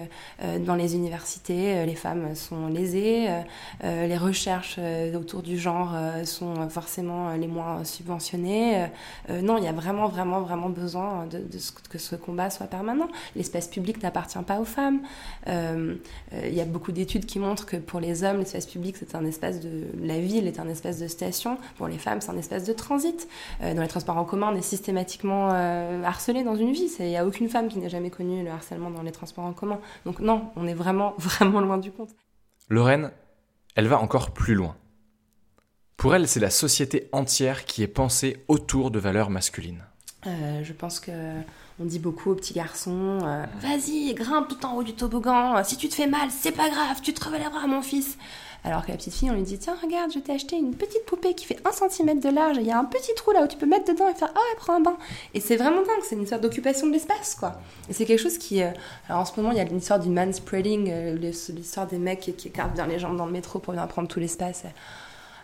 Euh, 0.43 0.59
dans 0.59 0.75
les 0.75 0.97
universités, 0.97 1.87
les 1.87 1.95
femmes 1.95 2.35
sont 2.35 2.67
lésées, 2.69 3.29
les 3.83 4.17
recherches 4.17 4.79
autour 5.15 5.43
du 5.43 5.59
genre 5.59 5.95
sont 6.25 6.69
forcément 6.69 7.35
les 7.35 7.47
moins 7.47 7.85
subventionnées. 7.85 8.87
non, 9.43 9.59
il 9.59 9.65
y 9.65 9.69
a 9.69 9.73
vraiment, 9.73 10.09
vraiment, 10.09 10.41
vraiment 10.41 10.69
besoin 10.69 11.27
de, 11.27 11.45
que 11.91 11.99
ce 11.99 12.17
combat 12.17 12.51
soit 12.51 12.67
permanent. 12.67 13.09
L'espace 13.37 13.69
public 13.69 14.03
n'appartient 14.03 14.39
pas 14.47 14.61
aux 14.61 14.65
femmes. 14.65 15.01
Il 15.47 16.55
y 16.55 16.61
a 16.61 16.65
beaucoup 16.65 16.93
d'études 16.93 17.27
qui 17.27 17.39
montrent 17.39 17.67
que 17.67 17.77
pour 17.77 18.01
les 18.01 18.25
hommes, 18.25 18.39
l'espace 18.39 18.67
public, 18.67 18.97
c'est 18.99 19.15
un 19.15 19.25
espace 19.25 19.61
de... 19.61 19.87
La 20.03 20.19
ville 20.19 20.47
est 20.47 20.59
un 20.59 20.69
espace 20.69 20.99
de 20.99 21.07
station. 21.09 21.59
Pour 21.77 21.89
les 21.89 21.99
femmes, 21.99 22.21
c'est 22.21 22.31
un 22.31 22.38
espace 22.39 22.65
de 22.65 22.73
transit. 22.73 23.29
Euh, 23.63 23.75
dans 23.75 23.83
les 23.83 23.89
transports 23.89 24.17
en 24.17 24.25
commun, 24.25 24.51
on 24.53 24.57
est 24.57 24.63
systématiquement 24.63 25.51
euh, 25.53 26.03
harcelé 26.03 26.45
dans 26.45 26.57
une 26.57 26.73
vie. 26.73 26.91
Il 26.99 27.07
n'y 27.07 27.17
a 27.17 27.27
aucune 27.27 27.49
femme 27.49 27.69
qui 27.69 27.79
n'ait 27.79 27.89
jamais 27.89 28.11
connu 28.11 28.45
le 28.45 28.51
harcèlement 28.51 28.91
dans 28.91 29.03
les 29.03 29.13
transports 29.13 29.45
en 29.45 29.53
commun. 29.53 29.81
Donc 30.05 30.21
non, 30.21 30.51
on 30.57 30.67
est 30.67 30.75
vraiment, 30.75 31.15
vraiment 31.19 31.61
loin 31.61 31.79
du 31.79 31.91
compte. 31.91 32.11
Lorraine, 32.69 33.11
elle 33.75 33.89
va 33.89 33.99
encore 33.99 34.31
plus 34.31 34.55
loin. 34.55 34.77
Pour 35.97 36.15
elle, 36.15 36.29
c'est 36.29 36.41
la 36.41 36.51
société 36.51 37.09
entière 37.13 37.65
qui 37.65 37.83
est 37.83 37.89
pensée 37.89 38.45
autour 38.47 38.91
de 38.91 38.99
valeurs 38.99 39.31
masculines. 39.31 39.85
Euh, 40.27 40.63
je 40.65 40.73
pense 40.73 41.01
que 41.01 41.13
on 41.81 41.85
dit 41.85 42.01
beaucoup 42.01 42.33
aux 42.33 42.35
petits 42.35 42.55
garçons 42.55 43.19
Vas-y, 43.61 44.13
grimpe 44.15 44.49
tout 44.49 44.67
en 44.67 44.75
haut 44.75 44.83
du 44.83 44.95
toboggan. 44.95 45.63
Si 45.63 45.77
tu 45.77 45.89
te 45.89 45.95
fais 45.95 46.09
mal, 46.09 46.29
c'est 46.31 46.53
pas 46.53 46.69
grave, 46.69 47.01
tu 47.03 47.15
te 47.15 47.25
relèveras, 47.25 47.67
mon 47.69 47.83
fils. 47.83 48.19
Alors 48.65 48.85
que 48.85 48.91
la 48.91 48.97
petite 48.97 49.15
fille, 49.15 49.31
on 49.31 49.35
lui 49.35 49.43
dit 49.43 49.59
Tiens, 49.59 49.77
regarde, 49.81 50.13
je 50.13 50.19
t'ai 50.19 50.33
acheté 50.33 50.57
une 50.57 50.75
petite 50.75 51.05
poupée 51.07 51.35
qui 51.35 51.47
fait 51.47 51.59
un 51.65 51.73
centimètre 51.73 52.21
de 52.21 52.29
large, 52.29 52.57
il 52.59 52.67
y 52.67 52.71
a 52.71 52.79
un 52.79 52.85
petit 52.85 53.15
trou 53.15 53.31
là 53.33 53.43
où 53.45 53.47
tu 53.47 53.57
peux 53.57 53.67
mettre 53.67 53.93
dedans 53.93 54.09
et 54.09 54.15
faire 54.15 54.31
Ah, 54.35 54.39
ouais, 54.39 54.57
prends 54.57 54.75
un 54.75 54.81
bain. 54.81 54.97
Et 55.35 55.41
c'est 55.41 55.57
vraiment 55.57 55.83
dingue, 55.83 56.03
c'est 56.03 56.17
une 56.17 56.27
sorte 56.27 56.43
d'occupation 56.43 56.87
de 56.87 56.93
l'espace, 56.93 57.35
quoi. 57.35 57.61
Et 57.89 57.93
c'est 57.93 58.05
quelque 58.05 58.21
chose 58.21 58.39
qui. 58.39 58.63
Euh, 58.63 58.71
alors 59.09 59.23
en 59.23 59.25
ce 59.25 59.33
moment, 59.37 59.53
il 59.53 59.59
y 59.59 59.61
a 59.61 59.65
l'histoire 59.65 60.01
du 60.01 60.09
manspreading, 60.09 60.91
euh, 60.91 61.15
l'histoire 61.17 61.87
des 61.87 61.99
mecs 61.99 62.21
qui, 62.21 62.33
qui 62.35 62.49
écartent 62.49 62.75
bien 62.75 62.87
les 62.87 62.99
jambes 62.99 63.17
dans 63.17 63.27
le 63.27 63.33
métro 63.33 63.59
pour 63.59 63.73
venir 63.73 63.87
prendre 63.89 64.09
tout 64.09 64.21
l'espace 64.21 64.65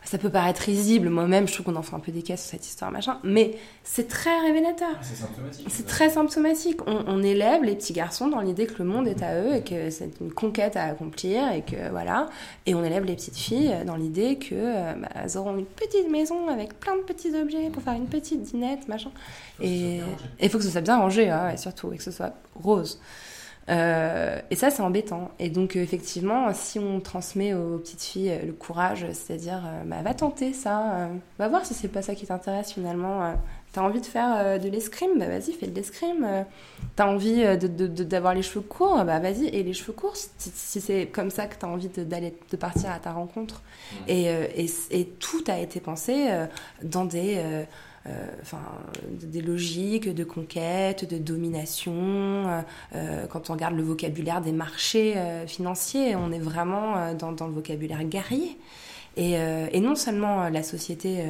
ça 0.05 0.19
peut 0.19 0.31
paraître 0.31 0.62
risible, 0.62 1.09
moi-même 1.09 1.49
je 1.49 1.55
trouve 1.55 1.67
qu'on 1.67 1.77
en 1.77 1.83
fait 1.83 1.95
un 1.95 2.01
peu 2.01 2.12
des 2.12 2.23
caisses 2.23 2.43
sur 2.43 2.51
cette 2.51 2.67
histoire, 2.67 2.90
machin, 2.90 3.19
mais 3.25 3.57
c'est 3.83 4.09
très 4.09 4.38
révélateur. 4.40 4.90
Ah, 4.93 4.99
c'est 5.03 5.17
symptomatique. 5.17 5.67
C'est 5.69 5.87
très 5.87 6.11
symptomatique. 6.11 6.81
On, 6.87 7.23
élève 7.23 7.62
les 7.62 7.75
petits 7.75 7.95
garçons 7.95 8.29
dans 8.29 8.40
l'idée 8.40 8.67
que 8.67 8.83
le 8.83 8.85
monde 8.85 9.09
est 9.09 9.23
à 9.23 9.40
eux 9.40 9.55
et 9.55 9.62
que 9.62 9.88
c'est 9.88 10.21
une 10.21 10.33
conquête 10.33 10.77
à 10.77 10.85
accomplir 10.85 11.51
et 11.53 11.62
que 11.62 11.90
voilà. 11.90 12.29
Et 12.67 12.75
on 12.75 12.85
élève 12.85 13.05
les 13.05 13.14
petites 13.14 13.37
filles 13.37 13.75
dans 13.87 13.97
l'idée 13.97 14.37
que 14.37 14.55
euh, 14.55 14.93
bah, 14.95 15.09
elles 15.14 15.38
auront 15.38 15.57
une 15.57 15.64
petite 15.64 16.11
maison 16.11 16.49
avec 16.49 16.79
plein 16.81 16.97
de 16.97 17.03
petits 17.03 17.35
objets 17.35 17.71
pour 17.71 17.83
faire 17.83 17.95
une 17.95 18.09
petite 18.09 18.43
dînette, 18.43 18.88
machin. 18.88 19.11
Et 19.61 20.01
il 20.40 20.51
faut 20.51 20.59
que 20.59 20.64
ce 20.64 20.71
soit 20.71 20.83
bien 20.83 20.99
rangé, 20.99 21.31
hein, 21.31 21.51
et 21.51 21.57
surtout, 21.57 21.93
et 21.93 21.97
que 21.97 22.03
ce 22.03 22.11
soit 22.11 22.35
rose. 22.55 23.01
Euh, 23.70 24.40
et 24.50 24.57
ça, 24.57 24.70
c'est 24.70 24.83
embêtant. 24.83 25.31
Et 25.38 25.48
donc, 25.48 25.77
euh, 25.77 25.81
effectivement, 25.81 26.53
si 26.53 26.79
on 26.79 27.00
transmet 27.00 27.55
aux 27.55 27.79
petites 27.79 28.03
filles 28.03 28.31
euh, 28.31 28.46
le 28.46 28.53
courage, 28.53 29.07
c'est-à-dire, 29.12 29.62
bah, 29.87 30.03
va 30.03 30.14
tenter 30.14 30.53
ça, 30.53 31.09
va 31.38 31.48
voir 31.48 31.64
si 31.64 31.74
c'est 31.74 31.88
pas 31.88 32.03
ça 32.03 32.14
qui 32.14 32.27
t'intéresse 32.27 32.72
finalement. 32.72 33.35
T'as 33.72 33.83
envie 33.83 34.00
de 34.00 34.07
faire 34.07 34.61
de 34.61 34.68
l'escrime, 34.68 35.18
bah 35.18 35.27
vas-y, 35.27 35.53
fais 35.53 35.66
de 35.66 35.74
l'escrime. 35.74 36.44
T'as 36.94 37.09
envie 37.09 37.42
d'avoir 37.57 38.35
de, 38.35 38.37
les 38.37 38.42
cheveux 38.42 38.61
courts, 38.61 39.05
bah 39.05 39.18
vas-y, 39.18 39.46
et 39.46 39.64
les 39.64 39.72
cheveux 39.72 39.92
courts, 39.92 40.14
si, 40.14 40.81
c'est 40.81 41.07
comme 41.07 41.31
ça 41.31 41.46
que 41.46 41.57
t'as 41.59 41.66
envie 41.66 41.88
d'aller 41.88 42.37
de, 42.53 42.57
partir 42.57 42.92
à 42.92 43.00
ta 43.00 43.11
rencontre. 43.11 43.62
Et, 44.07 44.27
et, 44.27 44.70
et, 44.90 45.07
tout 45.07 45.42
a 45.48 45.59
été 45.59 45.81
pensé 45.81 46.29
dans 46.83 47.05
des 47.05 47.66
enfin, 48.43 48.61
des 49.11 49.40
logiques 49.40 50.12
de 50.12 50.25
conquête, 50.25 51.09
de 51.09 51.19
domination. 51.19 51.93
Euh, 51.95 52.61
euh, 52.95 53.27
quand 53.27 53.49
on 53.51 53.55
regarde 53.55 53.75
le 53.75 53.83
vocabulaire 53.83 54.40
des 54.40 54.53
marchés 54.53 55.14
financiers, 55.47 56.17
on 56.17 56.33
est 56.33 56.38
vraiment 56.38 57.14
dans, 57.14 57.33
dans 57.33 57.47
le 57.47 57.55
vocabulaire 57.55 58.05
guerrier. 58.05 58.59
Et, 59.17 59.35
et, 59.35 59.81
non 59.81 59.95
seulement 59.95 60.49
la 60.49 60.64
société, 60.64 61.23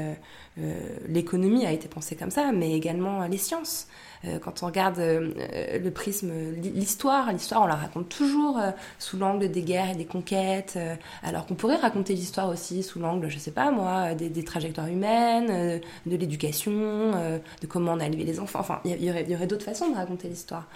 l'économie 1.09 1.67
a 1.67 1.73
été 1.73 1.89
pensée 1.89 2.17
comme 2.17 2.31
ça, 2.31 2.53
mais 2.53 2.73
également 2.73 3.27
les 3.27 3.39
sciences. 3.39 3.89
Euh, 4.27 4.39
quand 4.39 4.63
on 4.63 4.67
regarde 4.67 4.99
euh, 4.99 5.79
le 5.79 5.91
prisme, 5.91 6.33
l'histoire, 6.57 7.33
l'histoire, 7.33 7.63
on 7.63 7.67
la 7.67 7.75
raconte 7.75 8.09
toujours 8.09 8.59
euh, 8.59 8.71
sous 8.99 9.17
l'angle 9.17 9.51
des 9.51 9.63
guerres 9.63 9.91
et 9.91 9.95
des 9.95 10.05
conquêtes, 10.05 10.79
alors 11.23 11.47
qu'on 11.47 11.55
pourrait 11.55 11.77
raconter 11.77 12.15
l'histoire 12.15 12.49
aussi 12.49 12.83
sous 12.83 12.99
l'angle, 12.99 13.29
je 13.29 13.39
sais 13.39 13.51
pas 13.51 13.71
moi, 13.71 14.15
des, 14.15 14.45
trajectoires 14.45 14.87
humaines, 14.87 15.81
de 16.07 16.17
l'éducation, 16.17 16.73
de 16.73 17.67
comment 17.67 17.93
on 17.93 18.01
a 18.01 18.07
élevé 18.07 18.25
les 18.25 18.41
enfants. 18.41 18.61
Enfin, 18.61 18.81
il 18.85 19.11
aurait, 19.11 19.25
y 19.25 19.35
aurait 19.35 19.47
d'autres 19.47 19.65
façons 19.65 19.91
de 19.91 19.97
raconter 19.97 20.29
l'histoire. 20.29 20.69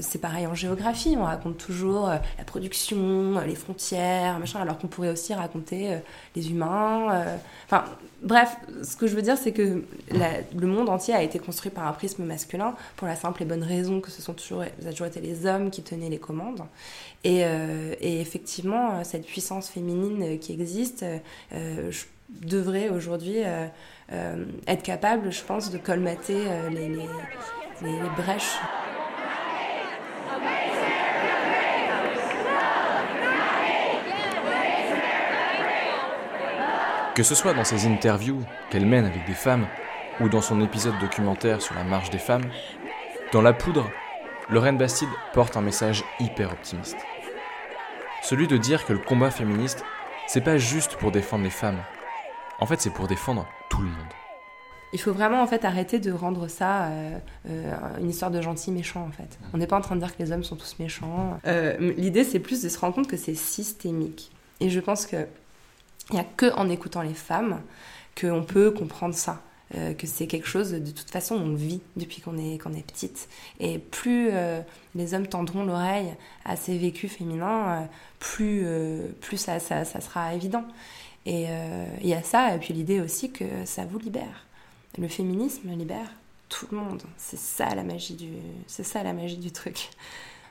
c'est 0.00 0.20
pareil 0.20 0.46
en 0.46 0.54
géographie, 0.54 1.16
on 1.18 1.24
raconte 1.24 1.58
toujours 1.58 2.06
la 2.06 2.44
production, 2.44 3.40
les 3.46 3.54
frontières, 3.54 4.38
machin, 4.38 4.60
alors 4.60 4.78
qu'on 4.78 4.88
pourrait 4.88 5.10
aussi 5.10 5.34
raconter 5.34 5.98
les 6.34 6.50
humains. 6.50 7.26
Enfin, 7.66 7.84
bref, 8.22 8.56
ce 8.82 8.96
que 8.96 9.06
je 9.06 9.14
veux 9.14 9.22
dire, 9.22 9.36
c'est 9.38 9.52
que 9.52 9.84
le 10.10 10.66
monde 10.66 10.88
entier 10.88 11.14
a 11.14 11.22
été 11.22 11.38
construit 11.38 11.70
par 11.70 11.86
un 11.86 11.92
prisme 11.92 12.24
masculin 12.24 12.74
pour 12.96 13.06
la 13.06 13.16
simple 13.16 13.42
et 13.42 13.46
bonne 13.46 13.62
raison 13.62 14.00
que 14.00 14.10
ce 14.10 14.22
sont 14.22 14.34
toujours, 14.34 14.64
ça 14.80 14.88
a 14.88 14.90
toujours 14.90 15.06
été 15.06 15.20
les 15.20 15.46
hommes 15.46 15.70
qui 15.70 15.82
tenaient 15.82 16.08
les 16.08 16.18
commandes. 16.18 16.62
Et, 17.24 17.44
euh, 17.44 17.94
effectivement, 18.00 19.04
cette 19.04 19.26
puissance 19.26 19.68
féminine 19.68 20.38
qui 20.38 20.52
existe 20.52 21.04
euh, 21.52 21.90
devrait 22.28 22.88
aujourd'hui 22.88 23.38
euh, 23.44 24.44
être 24.66 24.82
capable, 24.82 25.32
je 25.32 25.42
pense, 25.42 25.70
de 25.70 25.78
colmater 25.78 26.38
les 26.70 26.98
brèches. 28.16 28.58
Que 37.14 37.22
ce 37.22 37.34
soit 37.34 37.52
dans 37.52 37.64
ses 37.64 37.86
interviews 37.86 38.42
qu'elle 38.70 38.86
mène 38.86 39.04
avec 39.04 39.26
des 39.26 39.34
femmes 39.34 39.66
ou 40.20 40.30
dans 40.30 40.40
son 40.40 40.62
épisode 40.62 40.98
documentaire 40.98 41.60
sur 41.60 41.74
la 41.74 41.84
marche 41.84 42.08
des 42.08 42.18
femmes, 42.18 42.46
dans 43.32 43.42
La 43.42 43.52
Poudre, 43.52 43.90
Lorraine 44.48 44.78
Bastide 44.78 45.10
porte 45.34 45.58
un 45.58 45.60
message 45.60 46.04
hyper 46.20 46.50
optimiste. 46.52 46.96
Celui 48.22 48.46
de 48.46 48.56
dire 48.56 48.86
que 48.86 48.94
le 48.94 48.98
combat 48.98 49.30
féministe, 49.30 49.84
c'est 50.26 50.40
pas 50.40 50.56
juste 50.56 50.96
pour 50.96 51.12
défendre 51.12 51.44
les 51.44 51.50
femmes. 51.50 51.82
En 52.60 52.66
fait, 52.66 52.80
c'est 52.80 52.94
pour 52.94 53.08
défendre 53.08 53.46
tout 53.68 53.82
le 53.82 53.88
monde. 53.88 54.14
Il 54.94 55.00
faut 55.00 55.12
vraiment 55.12 55.42
en 55.42 55.46
fait 55.46 55.66
arrêter 55.66 55.98
de 55.98 56.12
rendre 56.12 56.48
ça 56.48 56.84
euh, 56.84 57.18
euh, 57.50 57.74
une 58.00 58.08
histoire 58.08 58.30
de 58.30 58.40
gentil 58.40 58.70
méchant 58.70 59.06
en 59.06 59.10
fait. 59.10 59.38
On 59.52 59.58
n'est 59.58 59.66
pas 59.66 59.76
en 59.76 59.80
train 59.82 59.96
de 59.96 60.00
dire 60.00 60.16
que 60.16 60.22
les 60.22 60.32
hommes 60.32 60.44
sont 60.44 60.56
tous 60.56 60.78
méchants. 60.78 61.38
Euh, 61.46 61.76
l'idée 61.96 62.24
c'est 62.24 62.40
plus 62.40 62.62
de 62.62 62.68
se 62.70 62.78
rendre 62.78 62.94
compte 62.94 63.08
que 63.08 63.16
c'est 63.18 63.34
systémique. 63.34 64.30
Et 64.60 64.70
je 64.70 64.80
pense 64.80 65.06
que 65.06 65.26
il 66.10 66.14
n'y 66.14 66.20
a 66.20 66.24
que 66.24 66.52
en 66.54 66.68
écoutant 66.68 67.02
les 67.02 67.14
femmes 67.14 67.60
qu'on 68.18 68.42
peut 68.42 68.70
comprendre 68.70 69.14
ça. 69.14 69.42
Euh, 69.74 69.94
que 69.94 70.06
c'est 70.06 70.26
quelque 70.26 70.46
chose, 70.46 70.72
de 70.72 70.90
toute 70.90 71.10
façon, 71.10 71.34
on 71.34 71.54
vit 71.54 71.80
depuis 71.96 72.20
qu'on 72.20 72.36
est, 72.36 72.56
est 72.56 72.86
petite. 72.86 73.28
Et 73.58 73.78
plus 73.78 74.28
euh, 74.30 74.60
les 74.94 75.14
hommes 75.14 75.26
tendront 75.26 75.64
l'oreille 75.64 76.12
à 76.44 76.56
ces 76.56 76.76
vécus 76.76 77.10
féminins, 77.10 77.68
euh, 77.68 77.84
plus, 78.18 78.66
plus 79.20 79.38
ça, 79.38 79.60
ça, 79.60 79.84
sera 79.84 80.34
évident. 80.34 80.64
Et 81.24 81.46
il 82.02 82.08
y 82.08 82.14
a 82.14 82.22
ça, 82.22 82.54
et 82.54 82.58
puis 82.58 82.74
l'idée 82.74 83.00
aussi 83.00 83.30
que 83.30 83.44
ça 83.64 83.84
vous 83.84 83.98
libère. 83.98 84.46
Le 84.98 85.08
féminisme 85.08 85.70
libère 85.70 86.10
tout 86.48 86.66
le 86.70 86.76
monde. 86.76 87.02
C'est 87.16 87.38
ça 87.38 87.74
la 87.74 87.84
magie 87.84 88.14
du, 88.14 88.28
c'est 88.66 88.82
ça 88.82 89.02
la 89.02 89.12
magie 89.12 89.38
du 89.38 89.52
truc. 89.52 89.90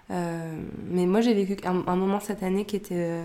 mais 0.09 1.05
moi, 1.05 1.21
j'ai 1.21 1.33
vécu 1.33 1.57
un, 1.65 1.95
moment 1.95 2.19
cette 2.19 2.41
année 2.41 2.65
qui 2.65 2.77
était 2.77 3.21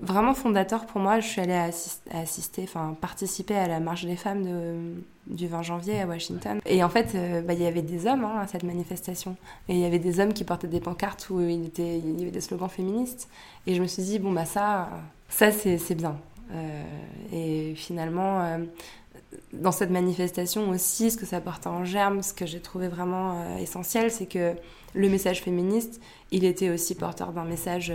vraiment 0.00 0.34
fondateur 0.34 0.86
pour 0.86 1.00
moi. 1.00 1.20
Je 1.20 1.26
suis 1.26 1.40
allée 1.40 1.72
assister, 2.12 2.62
enfin 2.64 2.96
participer 3.00 3.54
à 3.54 3.68
la 3.68 3.80
marche 3.80 4.04
des 4.04 4.16
femmes 4.16 5.02
du 5.30 5.46
20 5.46 5.62
janvier 5.62 6.00
à 6.00 6.06
Washington. 6.06 6.60
Et 6.66 6.82
en 6.82 6.88
fait, 6.88 7.14
euh, 7.14 7.40
bah, 7.42 7.54
il 7.54 7.62
y 7.62 7.66
avait 7.66 7.82
des 7.82 8.06
hommes 8.06 8.24
hein, 8.24 8.40
à 8.40 8.46
cette 8.46 8.64
manifestation. 8.64 9.36
Et 9.68 9.74
il 9.74 9.80
y 9.80 9.84
avait 9.84 9.98
des 9.98 10.20
hommes 10.20 10.32
qui 10.32 10.44
portaient 10.44 10.68
des 10.68 10.80
pancartes 10.80 11.28
où 11.30 11.40
il, 11.40 11.70
y 11.78 12.22
avait 12.22 12.30
des 12.30 12.40
slogans 12.40 12.68
féministes. 12.68 13.28
Et 13.66 13.74
je 13.74 13.82
me 13.82 13.86
suis 13.86 14.02
dit, 14.02 14.18
bon, 14.18 14.32
bah 14.32 14.44
ça, 14.44 14.90
ça 15.28 15.50
c'est 15.52 15.94
bien. 15.94 16.18
Euh, 16.52 16.82
et 17.32 17.74
finalement, 17.76 18.42
euh, 18.42 18.58
dans 19.52 19.72
cette 19.72 19.90
manifestation 19.90 20.68
aussi, 20.70 21.10
ce 21.10 21.16
que 21.16 21.26
ça 21.26 21.40
portait 21.40 21.68
en 21.68 21.84
germe, 21.84 22.22
ce 22.22 22.34
que 22.34 22.46
j'ai 22.46 22.60
trouvé 22.60 22.88
vraiment 22.88 23.56
essentiel, 23.58 24.10
c'est 24.10 24.26
que 24.26 24.54
le 24.94 25.08
message 25.08 25.42
féministe, 25.42 26.00
il 26.32 26.44
était 26.44 26.70
aussi 26.70 26.96
porteur 26.96 27.32
d'un 27.32 27.44
message 27.44 27.92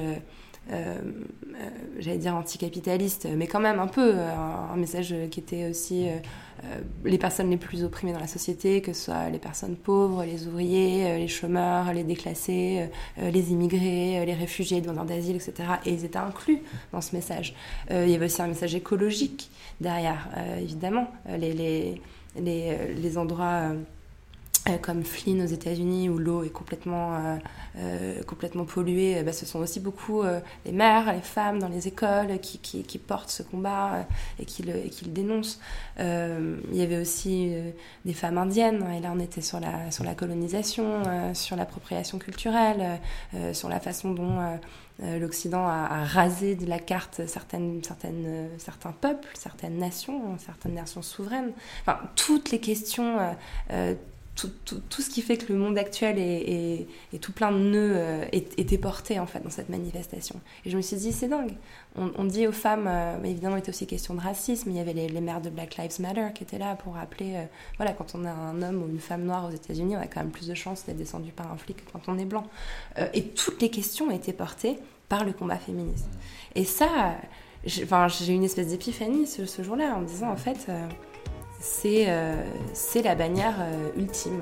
j'allais 1.99 2.17
dire 2.17 2.35
anticapitaliste, 2.35 3.27
mais 3.35 3.47
quand 3.47 3.59
même 3.59 3.79
un 3.79 3.87
peu 3.87 4.13
euh, 4.15 4.35
un, 4.73 4.75
message 4.75 5.13
qui 5.31 5.39
était 5.39 5.69
aussi 5.69 6.07
les 7.03 7.17
personnes 7.19 7.51
les 7.51 7.57
plus 7.57 7.83
opprimées 7.83 8.11
dans 8.11 8.19
la 8.19 8.27
société, 8.27 8.81
que 8.81 8.91
ce 8.91 9.05
soit 9.05 9.29
les 9.29 9.37
personnes 9.37 9.75
pauvres, 9.75 10.23
les 10.23 10.47
ouvriers, 10.47 11.17
les 11.17 11.27
chômeurs, 11.27 11.93
les 11.93 12.03
déclassés, 12.03 12.89
les 13.21 13.51
immigrés, 13.51 14.25
les 14.25 14.33
réfugiés, 14.33 14.77
les 14.77 14.81
demandeurs 14.81 15.05
d'asile, 15.05 15.35
etc. 15.35 15.53
Et 15.85 15.91
ils 15.91 16.05
étaient 16.05 16.17
inclus 16.17 16.59
dans 16.91 17.01
ce 17.01 17.15
message. 17.15 17.53
il 17.91 18.09
y 18.09 18.15
avait 18.15 18.25
aussi 18.25 18.41
un 18.41 18.47
message 18.47 18.73
écologique 18.73 19.51
derrière, 19.79 20.27
évidemment. 20.59 21.07
Les, 21.37 21.53
les, 21.53 22.01
les, 22.39 22.93
les 22.95 23.17
endroits 23.17 23.45
euh, 23.45 23.73
comme 24.81 25.03
Flynn 25.03 25.41
aux 25.41 25.47
États-Unis 25.47 26.09
où 26.09 26.17
l'eau 26.17 26.43
est 26.43 26.49
complètement, 26.49 27.15
euh, 27.15 27.37
euh, 27.77 28.23
complètement 28.23 28.65
polluée, 28.65 29.21
bah, 29.23 29.31
ce 29.31 29.45
sont 29.45 29.59
aussi 29.59 29.79
beaucoup 29.79 30.23
les 30.65 30.71
mères, 30.71 31.13
les 31.13 31.21
femmes 31.21 31.59
dans 31.59 31.67
les 31.67 31.87
écoles 31.87 32.39
qui, 32.39 32.57
qui, 32.59 32.83
qui 32.83 32.97
portent 32.97 33.29
ce 33.29 33.43
combat 33.43 34.07
et, 34.39 34.45
qui 34.45 34.63
le, 34.63 34.75
et 34.75 34.89
qui 34.89 35.05
le 35.05 35.11
dénoncent. 35.11 35.59
il 35.99 36.75
y 36.75 36.81
avait 36.81 36.97
aussi 36.97 37.53
des 38.05 38.13
femmes 38.13 38.37
indiennes, 38.37 38.85
et 38.97 39.01
là 39.01 39.11
on 39.13 39.19
était 39.19 39.41
sur 39.41 39.59
la, 39.59 39.91
sur 39.91 40.03
la 40.03 40.15
colonisation, 40.15 41.03
sur 41.33 41.55
l'appropriation 41.55 42.17
culturelle, 42.17 42.99
sur 43.53 43.69
la 43.69 43.79
façon 43.79 44.13
dont 44.13 44.39
l'Occident 44.99 45.67
a, 45.67 45.87
a, 45.91 46.05
rasé 46.05 46.55
de 46.55 46.65
la 46.65 46.79
carte 46.79 47.27
certaines, 47.27 47.83
certaines, 47.83 48.49
certains 48.57 48.93
peuples, 48.93 49.27
certaines 49.33 49.77
nations, 49.77 50.37
certaines 50.39 50.73
nations 50.73 51.01
souveraines. 51.01 51.51
Enfin, 51.81 51.99
toutes 52.15 52.51
les 52.51 52.59
questions 52.59 53.17
tout, 54.35 54.51
tout, 54.65 55.01
ce 55.01 55.09
qui 55.09 55.21
fait 55.21 55.37
que 55.37 55.51
le 55.51 55.57
monde 55.57 55.77
actuel 55.77 56.19
est, 56.19 56.87
tout 57.21 57.31
plein 57.31 57.51
de 57.53 57.57
nœuds 57.57 57.93
euh, 57.95 58.25
était 58.31 58.77
porté 58.77 59.17
en 59.17 59.25
fait 59.25 59.39
dans 59.39 59.49
cette 59.49 59.69
manifestation. 59.69 60.41
Et 60.65 60.69
je 60.69 60.75
me 60.75 60.81
suis 60.81 60.97
dit, 60.97 61.13
c'est 61.13 61.29
dingue. 61.29 61.55
On, 61.95 62.25
dit 62.25 62.45
aux 62.45 62.51
femmes, 62.51 62.87
euh, 62.87 63.23
évidemment, 63.23 63.55
il 63.55 63.59
était 63.59 63.69
aussi 63.69 63.87
question 63.87 64.13
de 64.13 64.19
racisme. 64.19 64.69
Il 64.69 64.75
y 64.75 64.79
avait 64.81 64.91
les, 64.91 65.07
les, 65.07 65.21
mères 65.21 65.39
de 65.39 65.49
Black 65.49 65.77
Lives 65.77 66.01
Matter 66.01 66.27
qui 66.35 66.43
étaient 66.43 66.57
là 66.57 66.75
pour 66.75 66.95
rappeler, 66.95 67.35
euh, 67.35 67.45
voilà, 67.77 67.93
quand 67.93 68.13
on 68.15 68.25
a 68.25 68.29
un 68.29 68.61
homme 68.61 68.83
ou 68.83 68.89
une 68.89 68.99
femme 68.99 69.23
noire 69.23 69.45
aux 69.45 69.51
États-Unis, 69.51 69.95
on 69.95 70.01
a 70.01 70.07
quand 70.07 70.19
même 70.19 70.31
plus 70.31 70.47
de 70.47 70.53
chances 70.53 70.85
d'être 70.85 70.97
descendu 70.97 71.31
par 71.31 71.49
un 71.49 71.57
flic 71.57 71.77
que 71.77 71.91
quand 71.93 72.01
on 72.07 72.17
est 72.17 72.25
blanc. 72.25 72.45
et 73.13 73.23
toutes 73.29 73.61
les 73.61 73.69
questions 73.69 74.11
étaient 74.11 74.33
portées 74.33 74.77
par 75.07 75.23
le 75.23 75.31
combat 75.31 75.57
féministe. 75.57 76.07
Et 76.55 76.65
ça, 76.65 77.15
j'ai 77.65 77.85
eu 78.33 78.35
une 78.35 78.43
espèce 78.43 78.67
d'épiphanie 78.67 79.27
ce, 79.27 79.45
ce 79.45 79.61
jour-là 79.61 79.95
en 79.95 80.01
me 80.01 80.07
disant 80.07 80.29
en 80.29 80.35
fait, 80.35 80.67
c'est 81.65 82.05
euh, 82.07 82.35
c'est 82.73 83.01
la 83.01 83.15
bannière 83.15 83.55
euh, 83.59 83.89
ultime. 83.97 84.41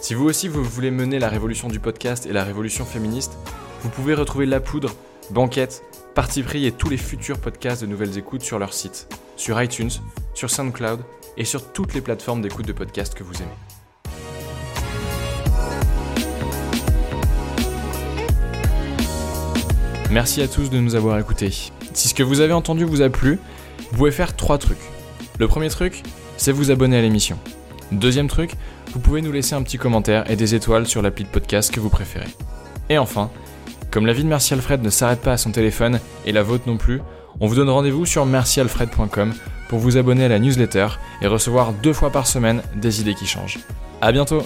Si 0.00 0.14
vous 0.14 0.24
aussi 0.24 0.48
vous 0.48 0.64
voulez 0.64 0.90
mener 0.90 1.20
la 1.20 1.28
révolution 1.28 1.68
du 1.68 1.78
podcast 1.78 2.26
et 2.26 2.32
la 2.32 2.42
révolution 2.42 2.84
féministe, 2.84 3.38
vous 3.82 3.88
pouvez 3.88 4.14
retrouver 4.14 4.46
La 4.46 4.60
Poudre, 4.60 4.92
Banquette, 5.30 5.84
Parti 6.14 6.42
pris 6.42 6.66
et 6.66 6.72
tous 6.72 6.90
les 6.90 6.96
futurs 6.96 7.38
podcasts 7.38 7.80
de 7.80 7.86
Nouvelles 7.86 8.18
Écoutes 8.18 8.42
sur 8.42 8.58
leur 8.58 8.74
site, 8.74 9.08
sur 9.36 9.62
iTunes, 9.62 9.90
sur 10.34 10.50
SoundCloud 10.50 11.00
et 11.36 11.44
sur 11.44 11.72
toutes 11.72 11.94
les 11.94 12.00
plateformes 12.00 12.42
d'écoute 12.42 12.66
de 12.66 12.72
podcasts 12.72 13.14
que 13.14 13.22
vous 13.22 13.36
aimez. 13.40 13.71
Merci 20.12 20.42
à 20.42 20.46
tous 20.46 20.68
de 20.68 20.78
nous 20.78 20.94
avoir 20.94 21.18
écoutés. 21.18 21.48
Si 21.94 22.08
ce 22.08 22.12
que 22.12 22.22
vous 22.22 22.40
avez 22.40 22.52
entendu 22.52 22.84
vous 22.84 23.00
a 23.00 23.08
plu, 23.08 23.38
vous 23.90 23.96
pouvez 23.96 24.10
faire 24.10 24.36
trois 24.36 24.58
trucs. 24.58 24.76
Le 25.38 25.48
premier 25.48 25.70
truc, 25.70 26.02
c'est 26.36 26.52
vous 26.52 26.70
abonner 26.70 26.98
à 26.98 27.00
l'émission. 27.00 27.38
Deuxième 27.92 28.28
truc, 28.28 28.50
vous 28.92 29.00
pouvez 29.00 29.22
nous 29.22 29.32
laisser 29.32 29.54
un 29.54 29.62
petit 29.62 29.78
commentaire 29.78 30.30
et 30.30 30.36
des 30.36 30.54
étoiles 30.54 30.86
sur 30.86 31.00
l'appli 31.00 31.24
de 31.24 31.30
podcast 31.30 31.72
que 31.72 31.80
vous 31.80 31.88
préférez. 31.88 32.28
Et 32.90 32.98
enfin, 32.98 33.30
comme 33.90 34.04
la 34.04 34.12
vie 34.12 34.22
de 34.22 34.28
Merci 34.28 34.52
Alfred 34.52 34.82
ne 34.82 34.90
s'arrête 34.90 35.22
pas 35.22 35.32
à 35.32 35.38
son 35.38 35.50
téléphone 35.50 35.98
et 36.26 36.32
la 36.32 36.42
vôtre 36.42 36.64
non 36.66 36.76
plus, 36.76 37.00
on 37.40 37.46
vous 37.46 37.54
donne 37.54 37.70
rendez-vous 37.70 38.04
sur 38.04 38.26
mercialfred.com 38.26 39.32
pour 39.70 39.78
vous 39.78 39.96
abonner 39.96 40.26
à 40.26 40.28
la 40.28 40.40
newsletter 40.40 40.88
et 41.22 41.26
recevoir 41.26 41.72
deux 41.72 41.94
fois 41.94 42.10
par 42.10 42.26
semaine 42.26 42.60
des 42.76 43.00
idées 43.00 43.14
qui 43.14 43.26
changent. 43.26 43.60
A 44.02 44.12
bientôt 44.12 44.42